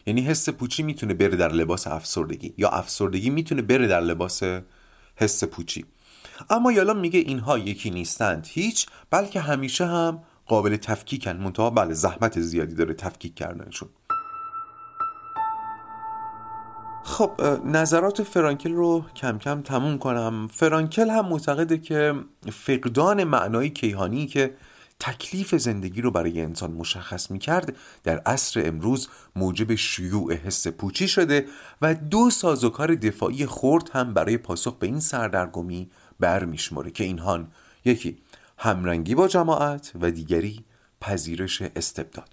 یعنی 0.05 0.21
حس 0.21 0.49
پوچی 0.49 0.83
می‌تونه 0.83 1.13
بره 1.13 1.35
در 1.35 1.51
لباس 1.51 1.87
افسردگی 1.87 2.53
یا 2.57 2.69
افسردگی 2.69 3.29
می‌تونه 3.29 3.61
بره 3.61 3.87
در 3.87 4.01
لباس 4.01 4.43
حس 5.15 5.43
پوچی. 5.43 5.85
اما 6.49 6.71
یالا 6.71 6.93
میگه 6.93 7.19
اینها 7.19 7.57
یکی 7.57 7.89
نیستند 7.89 8.47
هیچ 8.49 8.87
بلکه 9.09 9.39
همیشه 9.39 9.85
هم 9.85 10.23
قابل 10.47 10.77
تفکیکن 10.77 11.37
منتها 11.37 11.69
بله 11.69 11.93
زحمت 11.93 12.39
زیادی 12.39 12.75
داره 12.75 12.93
تفکیک 12.93 13.35
کردنشون. 13.35 13.89
خب 17.03 17.31
نظرات 17.65 18.23
فرانکل 18.23 18.73
رو 18.73 19.05
کم 19.15 19.37
کم 19.37 19.61
تموم 19.61 19.97
کنم. 19.97 20.47
فرانکل 20.47 21.09
هم 21.09 21.25
معتقده 21.25 21.77
که 21.77 22.13
فقدان 22.51 23.23
معنای 23.23 23.69
کیهانی 23.69 24.27
که 24.27 24.53
تکلیف 24.99 25.55
زندگی 25.55 26.01
رو 26.01 26.11
برای 26.11 26.41
انسان 26.41 26.71
مشخص 26.71 27.31
می 27.31 27.39
کرد 27.39 27.75
در 28.03 28.17
عصر 28.19 28.67
امروز 28.67 29.09
موجب 29.35 29.75
شیوع 29.75 30.33
حس 30.33 30.67
پوچی 30.67 31.07
شده 31.07 31.45
و 31.81 31.95
دو 31.95 32.29
سازوکار 32.29 32.95
دفاعی 32.95 33.45
خورد 33.45 33.89
هم 33.93 34.13
برای 34.13 34.37
پاسخ 34.37 34.77
به 34.77 34.87
این 34.87 34.99
سردرگمی 34.99 35.89
برمیشمره 36.19 36.91
که 36.91 37.03
اینهان 37.03 37.51
یکی 37.85 38.17
همرنگی 38.57 39.15
با 39.15 39.27
جماعت 39.27 39.91
و 40.01 40.11
دیگری 40.11 40.65
پذیرش 41.01 41.61
استبداد. 41.61 42.29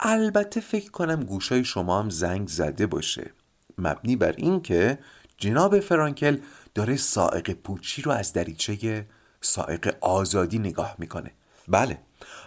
البته 0.00 0.60
فکر 0.60 0.90
کنم 0.90 1.24
گوشای 1.24 1.64
شما 1.64 2.00
هم 2.00 2.10
زنگ 2.10 2.48
زده 2.48 2.86
باشه. 2.86 3.30
مبنی 3.78 4.16
بر 4.16 4.32
اینکه 4.32 4.98
جناب 5.36 5.80
فرانکل 5.80 6.38
داره 6.74 6.96
سائق 6.96 7.50
پوچی 7.52 8.02
رو 8.02 8.12
از 8.12 8.32
دریچه 8.32 9.06
سائق 9.40 9.96
آزادی 10.00 10.58
نگاه 10.58 10.96
می‌کنه. 10.98 11.30
بله 11.68 11.98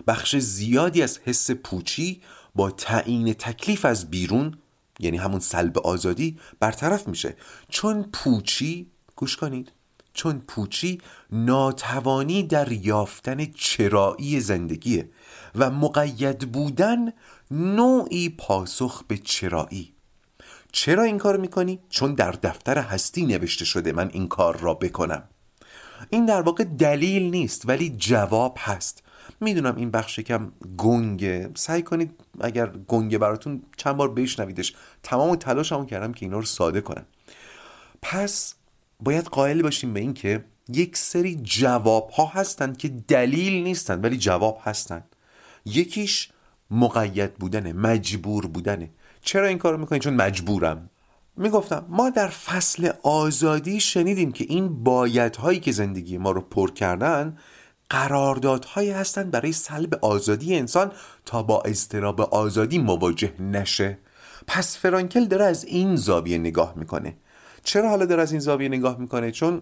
بخش 0.07 0.35
زیادی 0.35 1.01
از 1.01 1.19
حس 1.25 1.51
پوچی 1.51 2.21
با 2.55 2.71
تعیین 2.71 3.33
تکلیف 3.33 3.85
از 3.85 4.09
بیرون 4.09 4.57
یعنی 4.99 5.17
همون 5.17 5.39
سلب 5.39 5.77
آزادی 5.77 6.39
برطرف 6.59 7.07
میشه. 7.07 7.35
چون 7.69 8.03
پوچی 8.03 8.91
گوش 9.15 9.37
کنید. 9.37 9.71
چون 10.13 10.39
پوچی 10.47 11.01
ناتوانی 11.31 12.43
در 12.43 12.71
یافتن 12.71 13.45
چرایی 13.45 14.39
زندگیه 14.39 15.09
و 15.55 15.69
مقید 15.69 16.51
بودن 16.51 17.11
نوعی 17.51 18.29
پاسخ 18.29 19.03
به 19.07 19.17
چرایی. 19.17 19.93
چرا 20.71 21.03
این 21.03 21.17
کار 21.17 21.37
می‌کنی؟ 21.37 21.79
چون 21.89 22.13
در 22.13 22.31
دفتر 22.31 22.77
هستی 22.77 23.25
نوشته 23.25 23.65
شده 23.65 23.91
من 23.91 24.09
این 24.13 24.27
کار 24.27 24.57
را 24.57 24.73
بکنم. 24.73 25.23
این 26.09 26.25
در 26.25 26.41
واقع 26.41 26.63
دلیل 26.63 27.23
نیست 27.23 27.69
ولی 27.69 27.89
جواب 27.97 28.57
هست. 28.59 29.03
می‌دونم 29.39 29.75
این 29.75 29.91
بخش 29.91 30.19
کم 30.19 30.51
گنگه. 30.77 31.51
سعی 31.55 31.81
کنید 31.81 32.11
اگر 32.41 32.67
گنگه 32.67 33.17
براتون 33.17 33.63
چند 33.77 33.97
بار 33.97 34.11
بشنویدش. 34.13 34.73
تمام 35.03 35.35
تلاشمو 35.35 35.85
کردم 35.85 36.13
که 36.13 36.25
اینا 36.25 36.37
رو 36.37 36.45
ساده 36.45 36.81
کنم. 36.81 37.05
پس 38.01 38.55
باید 39.03 39.25
قائل 39.25 39.61
باشیم 39.61 39.93
به 39.93 39.99
این 39.99 40.13
که 40.13 40.45
یک 40.69 40.97
سری 40.97 41.35
جواب 41.35 42.09
ها 42.09 42.25
هستند 42.25 42.77
که 42.77 42.89
دلیل 42.89 43.63
نیستند 43.63 44.03
ولی 44.03 44.17
جواب 44.17 44.61
هستند 44.63 45.15
یکیش 45.65 46.29
مقید 46.71 47.33
بودنه 47.33 47.73
مجبور 47.73 48.47
بودنه. 48.47 48.89
چرا 49.21 49.47
این 49.47 49.57
کارو 49.57 49.77
می‌کنی؟ 49.77 49.99
چون 49.99 50.13
مجبورم. 50.13 50.89
می‌گفتم 51.37 51.85
ما 51.89 52.09
در 52.09 52.27
فصل 52.27 52.91
آزادی 53.03 53.79
شنیدیم 53.79 54.31
که 54.31 54.45
این 54.49 54.83
بایدهایی 54.83 55.59
که 55.59 55.71
زندگی 55.71 56.17
ما 56.17 56.31
رو 56.31 56.41
پر 56.41 56.71
کردن 56.71 57.37
قراردادهایی 57.89 58.91
هستند 58.91 59.31
برای 59.31 59.51
سلب 59.51 59.99
آزادی 60.01 60.55
انسان 60.55 60.91
تا 61.25 61.43
با 61.43 61.61
اضطراب 61.61 62.21
آزادی 62.21 62.77
مواجه 62.77 63.33
نشه. 63.41 63.97
پس 64.47 64.77
فرانکل 64.77 65.25
داره 65.25 65.45
از 65.45 65.65
این 65.65 65.95
زاویه 65.95 66.37
نگاه 66.37 66.73
می‌کنه. 66.77 67.15
چرا 67.63 67.89
حالا 67.89 68.05
داره 68.05 68.21
از 68.21 68.31
این 68.31 68.41
زاویه 68.41 68.69
نگاه 68.69 68.99
می‌کنه؟ 68.99 69.31
چون 69.31 69.61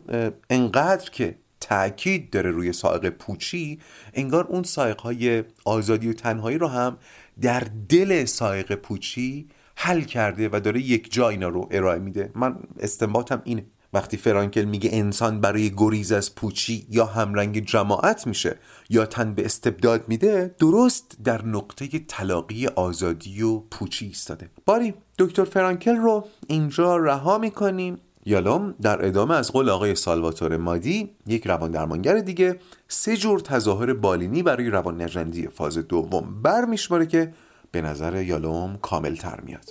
انقدر 0.50 1.10
که 1.10 1.36
تاکید 1.60 2.30
داره 2.30 2.52
روی 2.52 2.74
سائق 2.74 3.10
پوچی 3.10 3.80
انگار 4.14 4.46
اون 4.48 4.64
سائق 4.64 5.02
های 5.02 5.44
آزادی 5.66 6.10
و 6.10 6.14
تنهایی 6.14 6.58
رو 6.58 6.68
هم 6.68 6.98
در 7.42 7.68
دل 7.90 8.26
سائق 8.26 8.76
پوچی 8.76 9.48
حل 9.76 10.02
کرده 10.02 10.50
و 10.52 10.60
داره 10.60 10.82
یک 10.82 11.14
جا 11.14 11.30
اینا 11.30 11.50
رو 11.50 11.68
ارائه 11.72 12.00
میده. 12.00 12.32
من 12.36 12.56
استنباطم 12.80 13.42
اینه. 13.46 13.66
وقتی 13.94 14.18
فرانکل 14.18 14.62
میگه 14.62 14.90
انسان 14.94 15.42
برای 15.42 15.72
گریز 15.78 16.12
از 16.12 16.36
پوچی 16.36 16.86
یا 16.90 17.06
همرنگ 17.06 17.66
جماعت 17.66 18.28
میشه 18.28 18.58
یا 18.90 19.06
تن 19.06 19.34
به 19.34 19.46
استبداد 19.46 20.04
میده 20.08 20.56
درست 20.60 21.18
در 21.24 21.46
نقطه 21.46 21.88
تلاقی 22.00 22.68
آزادی 22.68 23.42
و 23.42 23.60
پوچی 23.60 24.06
ایستاده. 24.06 24.50
باری 24.66 24.94
دکتر 25.20 25.44
فرانکل 25.44 25.96
رو 25.96 26.28
اینجا 26.48 26.98
رها 26.98 27.38
می‌کنیم. 27.38 27.98
یالوم 28.26 28.76
در 28.82 29.06
ادامه 29.06 29.36
از 29.36 29.52
قول 29.52 29.70
آقای 29.70 29.96
سالواتور 29.96 30.58
مادی 30.58 31.10
یک 31.28 31.48
روان 31.48 31.72
درمانگر 31.72 32.20
دیگه 32.20 32.60
سه 32.88 33.18
جور 33.18 33.40
تظاهر 33.40 33.94
بالینی 33.94 34.44
برای 34.44 34.70
روان 34.70 35.02
نجندی 35.02 35.48
فاز 35.48 35.78
دوم 35.78 36.42
برمیشماره 36.42 37.06
که 37.06 37.34
به 37.72 37.82
نظر 37.82 38.22
یالوم 38.22 38.78
کامل 38.82 39.16
تر 39.16 39.42
میاد. 39.42 39.66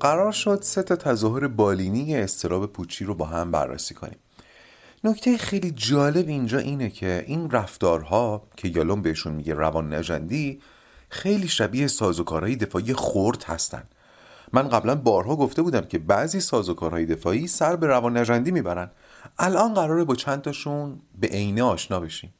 قرار 0.00 0.32
شد 0.32 0.58
سه 0.62 0.82
تا 0.82 0.96
تظاهر 0.96 1.48
بالینی 1.48 2.16
استراب 2.16 2.72
پوچی 2.72 3.04
رو 3.04 3.14
با 3.14 3.26
هم 3.26 3.50
بررسی 3.50 3.94
کنیم. 3.94 4.18
نکته 5.04 5.36
خیلی 5.36 5.70
جالب 5.70 6.28
اینجا 6.28 6.58
اینه 6.58 6.90
که 6.90 7.24
این 7.26 7.50
رفتارها 7.50 8.48
که 8.56 8.68
یالوم 8.68 9.02
بهشون 9.02 9.32
میگه 9.32 9.54
روان 9.54 9.94
نجندی 9.94 10.60
خیلی 11.08 11.48
شبیه 11.48 11.86
سازوکارهای 11.86 12.56
دفاعی 12.56 12.92
خورد 12.92 13.44
هستن. 13.44 13.82
من 14.52 14.68
قبلا 14.68 14.94
بارها 14.94 15.36
گفته 15.36 15.62
بودم 15.62 15.80
که 15.80 15.98
بعضی 15.98 16.40
سازوکارهای 16.40 17.06
دفاعی 17.06 17.46
سر 17.46 17.76
به 17.76 17.86
روان 17.86 18.16
نجندی 18.16 18.50
می‌برن. 18.50 18.90
الان 19.38 19.74
قراره 19.74 20.04
با 20.04 20.14
چند 20.14 20.42
تاشون 20.42 21.00
به 21.20 21.26
عینه 21.26 21.62
آشنا 21.62 22.00
بشیم. 22.00 22.34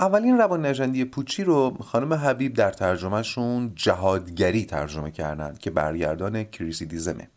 اولین 0.00 0.38
روان 0.38 0.66
نجندی 0.66 1.04
پوچی 1.04 1.44
رو 1.44 1.76
خانم 1.84 2.12
حبیب 2.14 2.54
در 2.54 2.70
ترجمهشون 2.70 3.72
جهادگری 3.74 4.64
ترجمه 4.64 5.10
کردند 5.10 5.58
که 5.58 5.70
برگردان 5.70 6.44
کریسیدیزمه. 6.44 7.28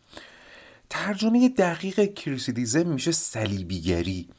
ترجمه 0.89 1.49
دقیق 1.49 2.13
کریسیدیزم 2.13 2.87
میشه 2.87 3.11
صلیبیگری. 3.11 4.29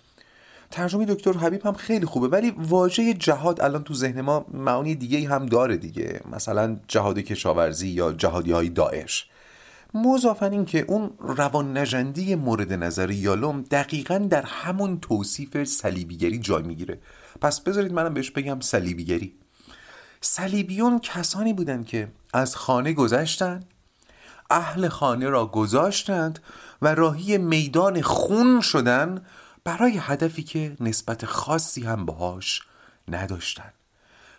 ترجمه 0.70 1.04
دکتر 1.04 1.32
حبیب 1.32 1.66
هم 1.66 1.72
خیلی 1.72 2.06
خوبه 2.06 2.28
ولی 2.28 2.54
واژه 2.58 3.14
جهاد 3.14 3.60
الان 3.60 3.84
تو 3.84 3.94
ذهن 3.94 4.20
ما 4.20 4.46
معانی 4.52 4.94
دیگه 4.94 5.28
هم 5.28 5.46
داره 5.46 5.76
دیگه. 5.76 6.20
مثلا 6.32 6.76
جهاد 6.88 7.18
کشاورزی 7.18 7.88
یا 7.88 8.12
جهادی 8.12 8.52
های 8.52 8.68
داعش. 8.68 9.28
مضافن 9.94 10.52
این 10.52 10.64
که 10.64 10.84
اون 10.88 11.10
روان 11.18 11.78
نجندی 11.78 12.34
مورد 12.34 12.72
نظر 12.72 13.10
یالوم 13.10 13.62
دقیقا 13.62 14.18
در 14.18 14.42
همون 14.42 15.00
توصیف 15.00 15.64
صلیبیگری 15.64 16.38
جای 16.38 16.62
می‌گیره. 16.62 17.00
پس 17.40 17.60
بذارید 17.60 17.92
منم 17.92 18.14
بهش 18.14 18.30
بگم 18.30 18.60
صلیبیگری. 18.60 19.34
صلیبیون 20.20 20.98
کسانی 20.98 21.52
بودند 21.52 21.86
که 21.86 22.08
از 22.32 22.56
خانه 22.56 22.92
گذشتن 22.92 23.60
اهل 24.50 24.88
خانه 24.88 25.28
را 25.28 25.46
گذاشتند 25.46 26.38
و 26.82 26.94
راهی 26.94 27.38
میدان 27.38 28.02
خون 28.02 28.60
شدن 28.60 29.22
برای 29.64 29.98
هدفی 30.00 30.42
که 30.42 30.76
نسبت 30.80 31.24
خاصی 31.24 31.82
هم 31.82 32.06
باهاش 32.06 32.62
نداشتن. 33.08 33.72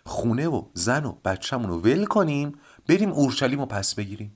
خونه 0.06 0.48
و 0.48 0.62
زن 0.74 1.04
و 1.04 1.12
بچه‌مون 1.12 1.68
رو 1.68 1.80
ول 1.80 2.04
کنیم 2.04 2.58
بریم 2.88 3.12
اورشلیم 3.12 3.60
و 3.60 3.66
پس 3.66 3.94
بگیریم. 3.94 4.32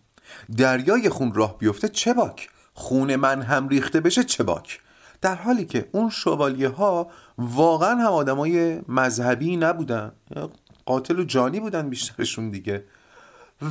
دریای 0.57 1.09
خون 1.09 1.35
راه 1.35 1.59
بیفته 1.59 1.89
چه 1.89 2.15
باک؟ 2.15 2.51
خون 2.75 3.17
من 3.17 3.43
هم 3.43 3.69
ریخته 3.69 4.01
بشه 4.01 4.25
چه 4.25 4.45
باک؟ 4.45 4.81
در 5.21 5.35
حالی 5.35 5.65
که 5.65 5.89
اون 5.93 6.11
شوالیه 6.11 6.69
ها 6.69 7.11
واقعا 7.39 7.91
هم 7.91 8.07
آدمای 8.07 8.81
مذهبی 8.89 9.57
نبودن. 9.57 10.13
قاتل 10.87 11.19
و 11.19 11.25
جانی 11.25 11.61
بودن 11.61 11.89
بیشترشون 11.89 12.51
دیگه. 12.51 12.85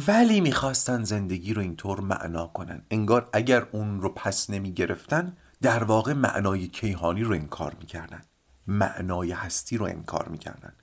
ولی 0.08 0.41
می‌خواستن 0.41 1.04
زندگی 1.04 1.54
رو 1.54 1.62
اینطور 1.62 2.00
معنا 2.00 2.48
کنن. 2.48 2.82
انگار 2.91 3.30
اگر 3.34 3.67
اون 3.72 4.02
رو 4.02 4.10
پس 4.10 4.50
نمی 4.50 4.74
گرفتن 4.74 5.38
در 5.62 5.84
واقع 5.84 6.13
معنای 6.13 6.67
کیهانی 6.67 7.24
رو 7.24 7.34
انکار 7.34 7.76
می‌کردن. 7.80 8.22
معنای 8.67 9.32
هستی 9.32 9.78
رو 9.78 9.86
انکار 9.86 10.28
می‌کردن. 10.28 10.74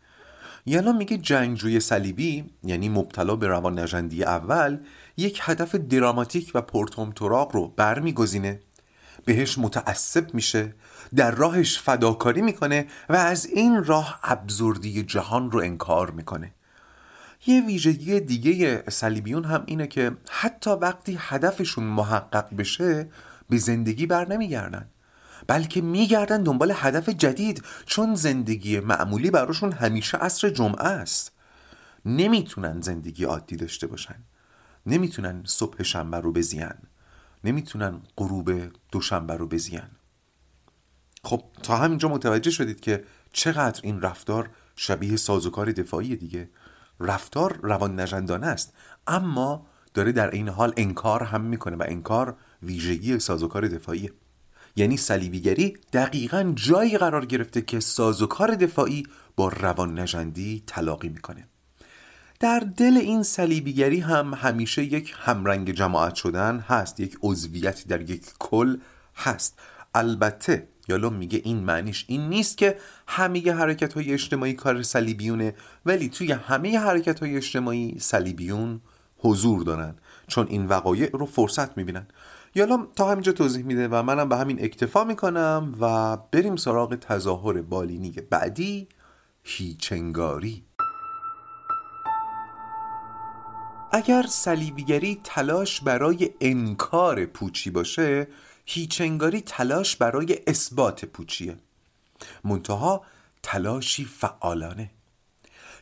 یالا 0.69 0.93
میگه 0.93 1.19
جنگجوی 1.19 1.81
صلیبی 1.81 2.45
یعنی 2.65 2.89
مبتلا 2.89 3.37
به 3.37 3.47
روان 3.47 3.79
نجندی 3.79 4.25
اول 4.25 4.79
یک 5.17 5.41
هدف 5.43 5.75
دراماتیک 5.75 6.51
و 6.55 6.61
پرتومتراغ 6.61 7.53
رو 7.53 7.69
برمیگزینه. 7.69 8.61
بهش 9.25 9.59
متعصب 9.59 10.35
میشه 10.35 10.75
در 11.15 11.31
راهش 11.31 11.79
فداکاری 11.79 12.43
می‌کنه 12.43 12.87
و 13.09 13.17
از 13.17 13.47
این 13.47 13.85
راه 13.85 14.21
ابزردی 14.23 15.03
جهان 15.03 15.51
رو 15.51 15.59
انکار 15.59 16.11
می‌کنه. 16.11 16.53
یه 17.47 17.67
ویژگی 17.67 18.21
دیگه 18.21 18.85
صلیبیون 18.89 19.45
هم 19.45 19.63
اینه 19.67 19.87
که 19.87 20.17
حتی 20.31 20.71
وقتی 20.71 21.17
هدفشون 21.21 21.85
محقق 21.85 22.57
بشه 22.57 23.09
به 23.49 23.57
زندگی 23.59 24.07
بر 24.07 24.29
نمیگردن 24.29 24.89
بلکه 25.47 25.81
میگردن 25.81 26.43
دنبال 26.43 26.73
هدف 26.75 27.09
جدید 27.09 27.65
چون 27.87 28.15
زندگی 28.15 28.81
معمولی 28.81 29.31
براشون 29.31 29.73
همیشه 29.73 30.19
عصر 30.19 30.51
جمعه 30.51 30.87
است. 30.87 31.33
نمی‌تونن 32.05 32.81
زندگی 32.81 33.25
عادی 33.25 33.57
داشته 33.57 33.87
باشن. 33.87 34.25
نمی‌تونن 34.87 35.43
صبح 35.47 35.83
شنبه 35.83 36.21
رو 36.21 36.33
بزیان. 36.33 36.79
نمی‌تونن 37.45 38.01
غروب 38.17 38.53
دوشنبه 38.93 39.37
رو 39.37 39.47
بزیان. 39.47 39.91
خب 41.25 41.43
تا 41.63 41.77
همینجا 41.77 42.09
متوجه 42.09 42.51
شدید 42.51 42.81
که 42.81 43.05
چقدر 43.33 43.81
این 43.85 44.01
رفتار 44.01 44.51
شبیه 44.77 45.17
سازوکار 45.17 45.73
دفاعی 45.73 46.17
دیگه. 46.17 46.51
رفتار 47.01 47.59
روان 47.63 48.01
نجندانه 48.01 48.47
است. 48.47 48.75
اما 49.07 49.67
داره 49.95 50.13
در 50.13 50.31
این 50.31 50.49
حال 50.49 50.73
انکار 50.77 51.23
هم 51.23 51.41
می‌کنه 51.41 51.77
و 51.77 51.85
انکار 51.89 52.37
ویژگی 52.63 53.19
سازوکار 53.19 53.69
دفاعی 53.69 54.11
یعنی 54.77 54.97
صلیبیگری 54.97 55.77
دقیقا 55.93 56.53
جایی 56.57 56.99
قرار 56.99 57.27
گرفته 57.27 57.63
که 57.63 57.81
سازوکار 57.81 58.55
دفاعی 58.55 59.07
با 59.37 59.49
روان 59.49 59.99
نجندی 59.99 60.63
تلاقی 60.67 61.09
می‌کنه. 61.09 61.49
در 62.41 62.61
دل 62.61 62.97
این 62.97 63.23
صلیبیگری 63.23 64.01
هم 64.01 64.35
همیشه 64.35 64.85
یک 64.85 65.15
همرنگ 65.19 65.71
جماعت 65.71 66.15
شدن 66.15 66.59
هست 66.59 67.01
یک 67.01 67.19
عضویت 67.23 67.89
در 67.89 68.11
یک 68.11 68.23
کل 68.39 68.77
هست. 69.17 69.59
البته 69.95 70.69
یالو 70.89 71.11
میگه 71.11 71.41
این 71.45 71.59
معنیش 71.59 72.05
این 72.09 72.29
نیست 72.29 72.59
که 72.59 72.79
همه 73.07 73.53
حرکت 73.53 73.93
های 73.93 74.13
اجتماعی 74.13 74.53
کار 74.53 74.83
صلیبیونه 74.83 75.55
ولی 75.87 76.09
توی 76.09 76.33
همه 76.33 76.79
حرکت 76.79 77.21
های 77.21 77.37
اجتماعی 77.37 77.97
صلیبیون 77.99 78.81
حضور 79.19 79.63
دارن 79.63 79.95
چون 80.27 80.47
این 80.51 80.67
وقایع 80.67 81.11
رو 81.13 81.27
فرصت 81.27 81.77
می‌بینن. 81.77 82.07
یالا 82.57 82.87
تا 82.97 83.11
همینجا 83.11 83.33
توضیح 83.33 83.65
میده 83.65 83.89
و 83.89 84.03
منم 84.03 84.29
به 84.29 84.37
همین 84.37 84.65
اکتفا 84.65 85.05
می‌کنم 85.05 85.75
و 85.81 86.17
بریم 86.17 86.57
سراغ 86.57 86.95
تظاهر 86.95 87.63
بالینی 87.63 88.11
بعدی 88.11 88.89
هیچنگاری. 89.43 90.65
اگر 93.93 94.25
صلیبیگری 94.29 95.21
تلاش 95.25 95.81
برای 95.81 96.31
انکار 96.41 97.27
پوچی 97.27 97.71
باشه 97.71 98.29
هیچنگاری 98.65 99.41
تلاش 99.41 99.97
برای 99.97 100.39
اثبات 100.47 101.05
پوچیه. 101.05 101.57
منتها 102.45 103.03
تلاشی 103.43 104.05
فعالانه. 104.05 104.91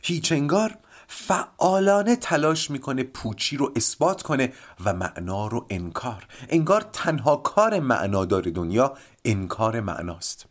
هیچنگار 0.01 0.77
فعالانه 1.07 2.15
تلاش 2.15 2.71
می‌کنه 2.71 3.03
پوچی 3.03 3.57
رو 3.57 3.73
اثبات 3.75 4.21
کنه 4.21 4.53
و 4.85 4.93
معنا 4.93 5.47
رو 5.47 5.65
انکار. 5.69 6.27
انگار 6.49 6.81
تنها 6.93 7.35
کار 7.35 7.79
معنادار 7.79 8.41
دنیا 8.41 8.97
انکار 9.25 9.79
معناست. 9.79 10.45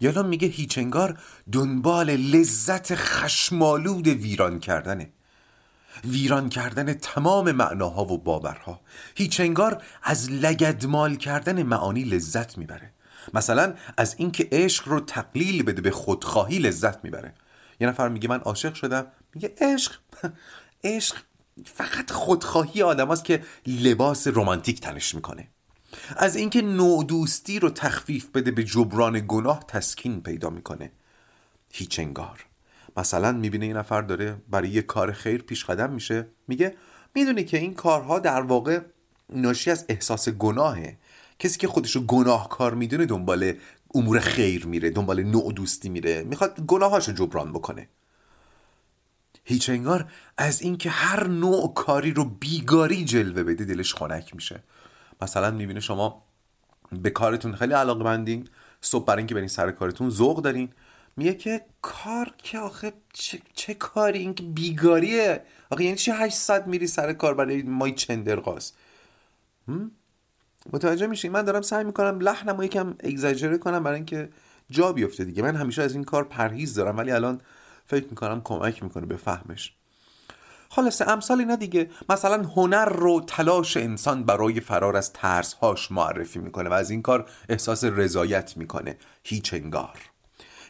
یالا 0.00 0.22
میگه 0.22 0.48
هیچ 0.48 0.78
انگار 0.78 1.18
دنبال 1.52 2.10
لذت 2.10 2.94
خشمالود 2.94 4.06
ویران 4.06 4.60
کردنه. 4.60 5.10
ویران 6.04 6.48
کردن 6.48 6.94
تمام 6.94 7.52
معناها 7.52 8.04
و 8.04 8.18
باورها. 8.18 8.80
هیچ 9.14 9.40
انگار 9.40 9.82
از 10.02 10.30
لگدمال 10.30 11.16
کردن 11.16 11.62
معانی 11.62 12.04
لذت 12.04 12.58
می‌بره. 12.58 12.92
مثلا 13.34 13.74
از 13.96 14.14
اینکه 14.18 14.48
عشق 14.52 14.88
رو 14.88 15.00
تقلیل 15.00 15.62
بده 15.62 15.82
به 15.82 15.90
خودخواهی 15.90 16.58
لذت 16.58 17.04
می‌بره. 17.04 17.34
یه 17.80 17.88
نفر 17.88 18.08
میگه 18.08 18.28
من 18.28 18.40
عاشق 18.40 18.74
شدم 18.74 19.06
میگه 19.38 19.54
عشق 19.60 19.92
عشق 20.84 21.16
فقط 21.64 22.10
خودخواهی 22.10 22.82
آدم 22.82 23.12
هست 23.12 23.24
که 23.24 23.42
لباس 23.66 24.26
رمانتیک 24.26 24.80
تنش 24.80 25.14
می‌کنه. 25.14 25.48
از 26.16 26.36
اینکه 26.36 26.62
نودوستی 26.62 27.58
رو 27.58 27.70
تخفیف 27.70 28.26
بده 28.26 28.50
به 28.50 28.64
جبران 28.64 29.24
گناه 29.28 29.64
تسکین 29.68 30.20
پیدا 30.20 30.50
می‌کنه. 30.50 30.92
هیچ 31.70 31.98
انگار. 31.98 32.46
مثلا 32.96 33.32
می‌بینه 33.32 33.66
یه 33.66 33.74
نفر 33.74 34.02
داره 34.02 34.36
برای 34.50 34.68
یه 34.68 34.82
کار 34.82 35.12
خیر 35.12 35.42
پیش 35.42 35.64
قدم 35.64 35.92
میشه. 35.92 36.26
میگه 36.48 36.76
می‌دونی 37.14 37.44
که 37.44 37.58
این 37.58 37.74
کارها 37.74 38.18
در 38.18 38.40
واقع 38.40 38.80
ناشی 39.30 39.70
از 39.70 39.84
احساس 39.88 40.28
گناهه. 40.28 40.98
کسی 41.38 41.58
که 41.58 41.68
خودشو 41.68 42.00
گناهکار 42.00 42.74
می‌دونه 42.74 43.06
دنبال 43.06 43.52
امور 43.94 44.20
خیر 44.20 44.66
میره 44.66 44.90
دنبال 44.90 45.22
نوع 45.22 45.52
دوستی 45.52 45.88
میره. 45.88 46.22
می‌خواد 46.22 46.60
گناهاشو 46.60 47.12
جبران 47.12 47.52
بکنه. 47.52 47.88
هیچ 49.48 49.70
انگار 49.70 50.12
از 50.36 50.62
اینکه 50.62 50.90
هر 50.90 51.26
نوع 51.26 51.74
کاری 51.74 52.12
رو 52.12 52.24
بیگاری 52.24 53.04
جلوه 53.04 53.42
بده 53.42 53.64
دلش 53.64 53.94
خنک 53.94 54.34
میشه. 54.34 54.62
مثلا 55.22 55.50
می‌بینه 55.50 55.80
شما 55.80 56.22
به 56.92 57.10
کارتون 57.10 57.54
خیلی 57.54 57.72
علاقه 57.72 58.04
بندین 58.04 58.48
صبح 58.80 59.04
برای 59.04 59.18
اینکه 59.18 59.34
برین 59.34 59.48
سر 59.48 59.70
کارتون 59.70 60.10
ذوق 60.10 60.42
دارین. 60.42 60.68
میگه 61.16 61.34
که 61.34 61.60
کار 61.82 62.30
که 62.38 62.58
آخه 62.58 62.92
چه, 63.12 63.38
چه 63.54 63.74
کاری؟ 63.74 64.18
این 64.18 64.34
که 64.34 64.42
بیگاریه. 64.42 65.42
آخه 65.70 65.84
یعنی 65.84 65.96
چه 65.96 66.14
800 66.14 66.66
میری 66.66 66.86
سر 66.86 67.12
کار 67.12 67.34
برای 67.34 67.62
مای 67.62 67.92
چندرقاز 67.92 68.72
متوجه 70.72 71.06
میشین؟ 71.06 71.32
من 71.32 71.42
دارم 71.42 71.62
سعی 71.62 71.84
می‌کنم 71.84 72.20
لحنمو 72.20 72.64
یکم 72.64 72.94
اگزاجره 73.00 73.58
کنم 73.58 73.82
برای 73.82 73.96
اینکه 73.96 74.28
جا 74.70 74.92
بیفته 74.92 75.24
دیگه. 75.24 75.42
من 75.42 75.56
همیشه 75.56 75.82
از 75.82 75.94
این 75.94 76.04
کار 76.04 76.24
پرهیز 76.24 76.74
دارم 76.74 76.96
ولی 76.96 77.10
الان 77.10 77.40
فکر 77.88 78.06
می‌کنم 78.10 78.40
کمک 78.44 78.82
می‌کنه 78.82 79.06
به 79.06 79.16
فهمش. 79.16 79.72
خلاصه 80.68 81.08
امثال 81.08 81.38
اینا 81.38 81.56
دیگه. 81.56 81.90
مثلا 82.08 82.42
هنر 82.42 82.84
رو 82.84 83.20
تلاش 83.26 83.76
انسان 83.76 84.24
برای 84.24 84.60
فرار 84.60 84.96
از 84.96 85.12
ترسهاش 85.12 85.92
معرفی 85.92 86.38
می‌کنه 86.38 86.70
و 86.70 86.72
از 86.72 86.90
این 86.90 87.02
کار 87.02 87.30
احساس 87.48 87.84
رضایت 87.84 88.56
می‌کنه. 88.56 88.96
هیچ 89.24 89.54
انگار. 89.54 89.98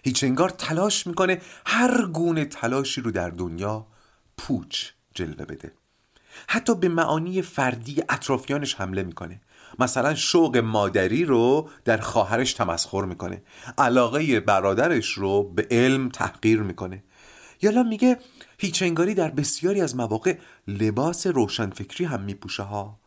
هیچ 0.02 0.24
انگار 0.24 0.50
تلاش 0.50 1.06
می‌کنه 1.06 1.40
هر 1.66 2.06
گونه 2.06 2.44
تلاشی 2.44 3.00
رو 3.00 3.10
در 3.10 3.30
دنیا 3.30 3.86
پوچ 4.36 4.88
جلوه 5.14 5.44
بده. 5.44 5.72
حتی 6.48 6.74
به 6.74 6.88
معانی 6.88 7.42
فردی 7.42 8.02
اطرافیانش 8.08 8.74
حمله 8.74 9.02
می‌کنه. 9.02 9.40
مثلا 9.78 10.14
شوق 10.14 10.56
مادری 10.56 11.24
رو 11.24 11.68
در 11.84 11.96
خواهرش 11.96 12.52
تمسخر 12.52 13.04
می‌کنه. 13.04 13.42
علاقه 13.78 14.40
برادرش 14.40 15.12
رو 15.12 15.42
به 15.42 15.66
علم 15.70 16.08
تحقیر 16.08 16.60
می‌کنه. 16.60 17.04
یالا 17.62 17.82
میگه 17.82 18.18
هیچ 18.58 18.82
انگاری 18.82 19.14
در 19.14 19.30
بسیاری 19.30 19.80
از 19.80 19.96
مواقع 19.96 20.36
لباس 20.68 21.26
روشنفکری 21.26 22.04
هم 22.04 22.22
میپوشه 22.22 22.62
ها. 22.62 22.98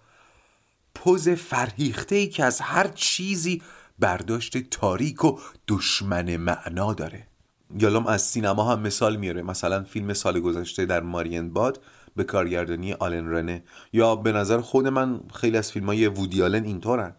پوز 0.95 1.29
فرهیخته 1.29 2.15
ای 2.15 2.27
که 2.27 2.43
از 2.43 2.61
هر 2.61 2.87
چیزی 2.87 3.61
برداشت 3.99 4.57
تاریک 4.57 5.25
و 5.25 5.39
دشمن 5.67 6.37
معنا 6.37 6.93
داره. 6.93 7.27
یالام 7.79 8.07
از 8.07 8.21
سینما 8.21 8.71
هم 8.71 8.79
مثال 8.79 9.15
میاره. 9.15 9.41
مثلا 9.41 9.83
فیلم 9.83 10.13
سال 10.13 10.39
گذشته 10.39 10.85
در 10.85 10.99
مارین 10.99 11.53
باد 11.53 11.81
به 12.15 12.23
کارگردانی 12.23 12.93
آلن 12.93 13.27
رنه. 13.27 13.63
یا 13.93 14.15
به 14.15 14.31
نظر 14.31 14.61
خود 14.61 14.87
من 14.87 15.19
خیلی 15.33 15.57
از 15.57 15.71
فیلم 15.71 15.85
های 15.85 16.07
وودی 16.07 16.43
آلن 16.43 16.63
اینطورن. 16.63 17.13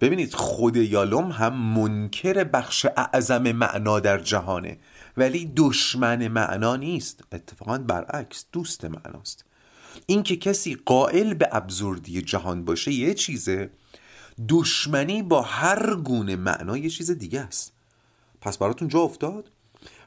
ببینید 0.00 0.34
خود 0.34 0.76
یالوم 0.76 1.30
هم 1.30 1.54
منکر 1.54 2.44
بخش 2.44 2.86
اعظم 2.96 3.52
معنا 3.52 4.00
در 4.00 4.18
جهانه. 4.18 4.78
ولی 5.16 5.52
دشمن 5.56 6.28
معنا 6.28 6.76
نیست. 6.76 7.24
اتفاقا 7.32 7.78
برعکس 7.78 8.44
دوست 8.52 8.84
معناست. 8.84 9.44
اینکه 10.06 10.36
کسی 10.36 10.74
قائل 10.74 11.34
به 11.34 11.48
ابزوردی 11.52 12.22
جهان 12.22 12.64
باشه 12.64 12.92
یه 12.92 13.14
چیزه 13.14 13.70
دشمنی 14.48 15.22
با 15.22 15.42
هر 15.42 15.94
گونه 15.94 16.36
معنا 16.36 16.76
یه 16.76 16.90
چیز 16.90 17.10
دیگه 17.10 17.40
است. 17.40 17.72
پس 18.40 18.58
براتون 18.58 18.88
جا 18.88 19.00
افتاد؟ 19.00 19.50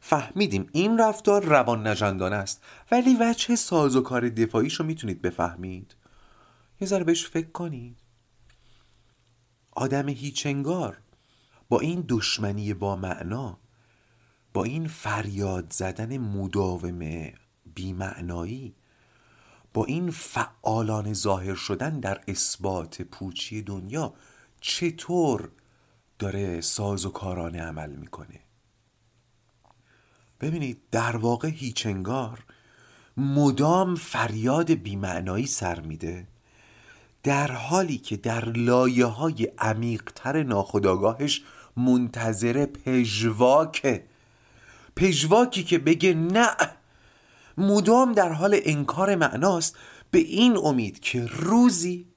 فهمیدیم 0.01 0.69
این 0.71 0.99
رفتار 0.99 1.43
روان 1.43 1.87
نجندانه 1.87 2.35
است. 2.35 2.63
ولی 2.91 3.17
وجه 3.19 3.55
ساز 3.55 3.95
و 3.95 4.01
کار 4.01 4.29
دفاعیشو 4.29 4.83
می‌تونید 4.83 5.21
بفهمید. 5.21 5.95
یه 6.81 6.87
ذره 6.87 7.03
بهش 7.03 7.27
فکر 7.27 7.51
کنید. 7.51 7.97
آدم 9.71 10.09
هیچنگار 10.09 10.97
با 11.69 11.79
این 11.79 12.05
دشمنی 12.09 12.73
با 12.73 12.95
معنا 12.95 13.57
با 14.55 14.63
این 14.63 14.87
فریاد 14.87 15.73
زدن 15.73 16.17
مداوم 16.17 17.29
بیمعنایی 17.75 18.75
با 19.73 19.85
این 19.85 20.11
فعالان 20.11 21.13
ظاهر 21.13 21.55
شدن 21.55 21.99
در 21.99 22.21
اثبات 22.27 23.01
پوچی 23.01 23.61
دنیا 23.61 24.13
چطور 24.61 25.49
داره 26.19 26.61
ساز 26.61 27.05
و 27.05 27.09
کارانه 27.09 27.61
عمل 27.61 27.89
می‌کنه؟ 27.95 28.39
ببینید 30.41 30.81
در 30.91 31.17
واقع 31.17 31.47
هیچنگار 31.47 32.45
مدام 33.17 33.95
فریاد 33.95 34.71
بیمعنایی 34.71 35.45
سر 35.45 35.79
میده 35.79 36.27
در 37.23 37.51
حالی 37.51 37.97
که 37.97 38.17
در 38.17 38.45
لایه 38.49 39.05
های 39.05 39.45
عمیقتر 39.57 40.43
ناخداگاهش 40.43 41.43
منتظر 41.77 42.65
پژواکه 42.65 44.14
پژواکی 44.95 45.63
که 45.63 45.77
بگه 45.77 46.13
نه 46.13 46.47
مدام 47.57 48.11
در 48.11 48.31
حال 48.31 48.59
انکار 48.63 49.15
معناست 49.15 49.77
به 50.11 50.19
این 50.19 50.57
امید 50.57 50.99
که 50.99 51.25
روزی 51.25 52.07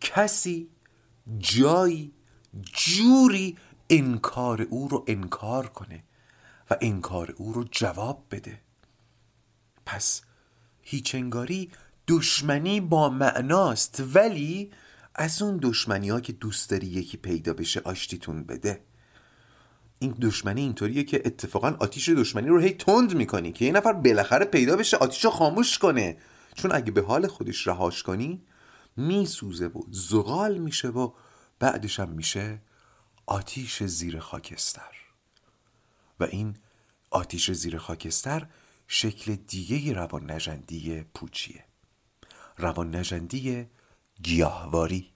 کسی 0.00 0.68
جایی 1.38 2.12
جوری 2.62 3.56
انکار 3.90 4.62
او 4.62 4.88
رو 4.88 5.04
انکار 5.06 5.66
کنه 5.66 6.04
و 6.70 6.76
انکار 6.80 7.34
او 7.36 7.52
رو 7.52 7.64
جواب 7.70 8.24
بده. 8.30 8.60
پس 9.86 10.22
هیچنگاری 10.82 11.70
دشمنی 12.08 12.80
با 12.80 13.08
معناست 13.10 14.02
ولی 14.14 14.70
از 15.14 15.42
اون 15.42 15.58
دشمنی 15.62 16.08
ها 16.08 16.20
که 16.20 16.32
دوست 16.32 16.70
داری 16.70 16.86
یکی 16.86 17.16
پیدا 17.16 17.52
بشه 17.52 17.80
آشتیتون 17.80 18.44
بده. 18.44 18.80
این 19.98 20.16
دشمنی 20.22 20.60
اینطوریه 20.60 21.04
که 21.04 21.22
اتفاقا 21.24 21.76
آتیش 21.80 22.08
دشمنی 22.08 22.48
رو 22.48 22.60
هی 22.60 22.70
تند 22.70 23.14
می‌کنی 23.14 23.52
که 23.52 23.64
یه 23.64 23.72
نفر 23.72 23.92
بالاخره 23.92 24.44
پیدا 24.44 24.76
بشه 24.76 24.96
آتیش 24.96 25.24
رو 25.24 25.30
خاموش 25.30 25.78
کنه. 25.78 26.16
چون 26.54 26.72
اگه 26.72 26.90
به 26.90 27.02
حال 27.02 27.26
خودش 27.26 27.66
رهاش 27.66 28.02
کنی 28.02 28.42
میسوزه 28.96 29.66
و 29.66 29.82
زغال 29.90 30.58
میشه 30.58 30.88
و 30.88 31.12
بعدش 31.58 32.00
هم 32.00 32.08
میشه 32.08 32.62
آتیش 33.26 33.82
زیر 33.82 34.18
خاکستر. 34.18 34.96
و 36.20 36.24
این 36.24 36.56
آتیش 37.10 37.50
زیر 37.50 37.78
خاکستر 37.78 38.46
شکل 38.86 39.34
دیگه 39.34 39.92
روان 39.92 40.30
نجندی 40.30 41.04
پوچیه. 41.14 41.64
روان 42.58 42.96
نجندی 42.96 43.66
گیاهواری. 44.22 45.10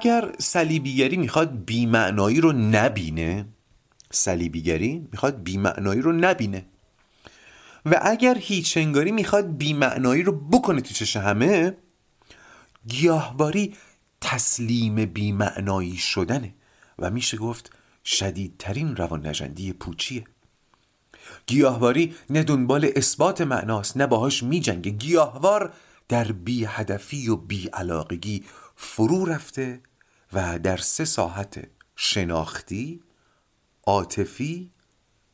اگر 0.00 0.32
صلیبیگری 0.38 1.16
می‌خواد 1.16 1.64
بیمعنایی 1.64 2.40
رو 2.40 2.52
نبینه 2.52 3.46
صلیبیگری 4.12 5.08
می‌خواد 5.12 5.42
بیمعنایی 5.42 6.00
رو 6.00 6.12
نبینه. 6.12 6.66
و 7.86 8.00
اگر 8.02 8.38
هیچنگاری 8.38 9.12
می‌خواد 9.12 9.56
بیمعنایی 9.56 10.22
رو 10.22 10.32
بکنه 10.32 10.80
تو 10.80 10.94
چش 10.94 11.16
همه 11.16 11.76
گیاهواری 12.88 13.74
تسلیم 14.20 15.04
بیمعنایی 15.04 15.96
شدنه 15.96 16.54
و 16.98 17.10
میشه 17.10 17.36
گفت 17.36 17.72
شدیدترین 18.04 18.96
روان 18.96 19.26
نجندی 19.26 19.72
پوچیه. 19.72 20.24
گیاهواری 21.46 22.14
نه 22.30 22.42
دنبال 22.42 22.90
اثبات 22.96 23.40
معناست 23.40 23.96
نه 23.96 24.06
باهاش 24.06 24.42
میجنگه. 24.42 24.90
گیاهوار 24.90 25.72
در 26.08 26.32
بی 26.32 26.64
هدفی 26.64 27.28
و 27.28 27.36
بی 27.36 27.68
علاقگی 27.68 28.44
فرو 28.76 29.24
رفته 29.24 29.80
و 30.32 30.58
در 30.58 30.76
سه 30.76 31.04
ساحت 31.04 31.68
شناختی 31.96 33.00
عاطفی 33.86 34.70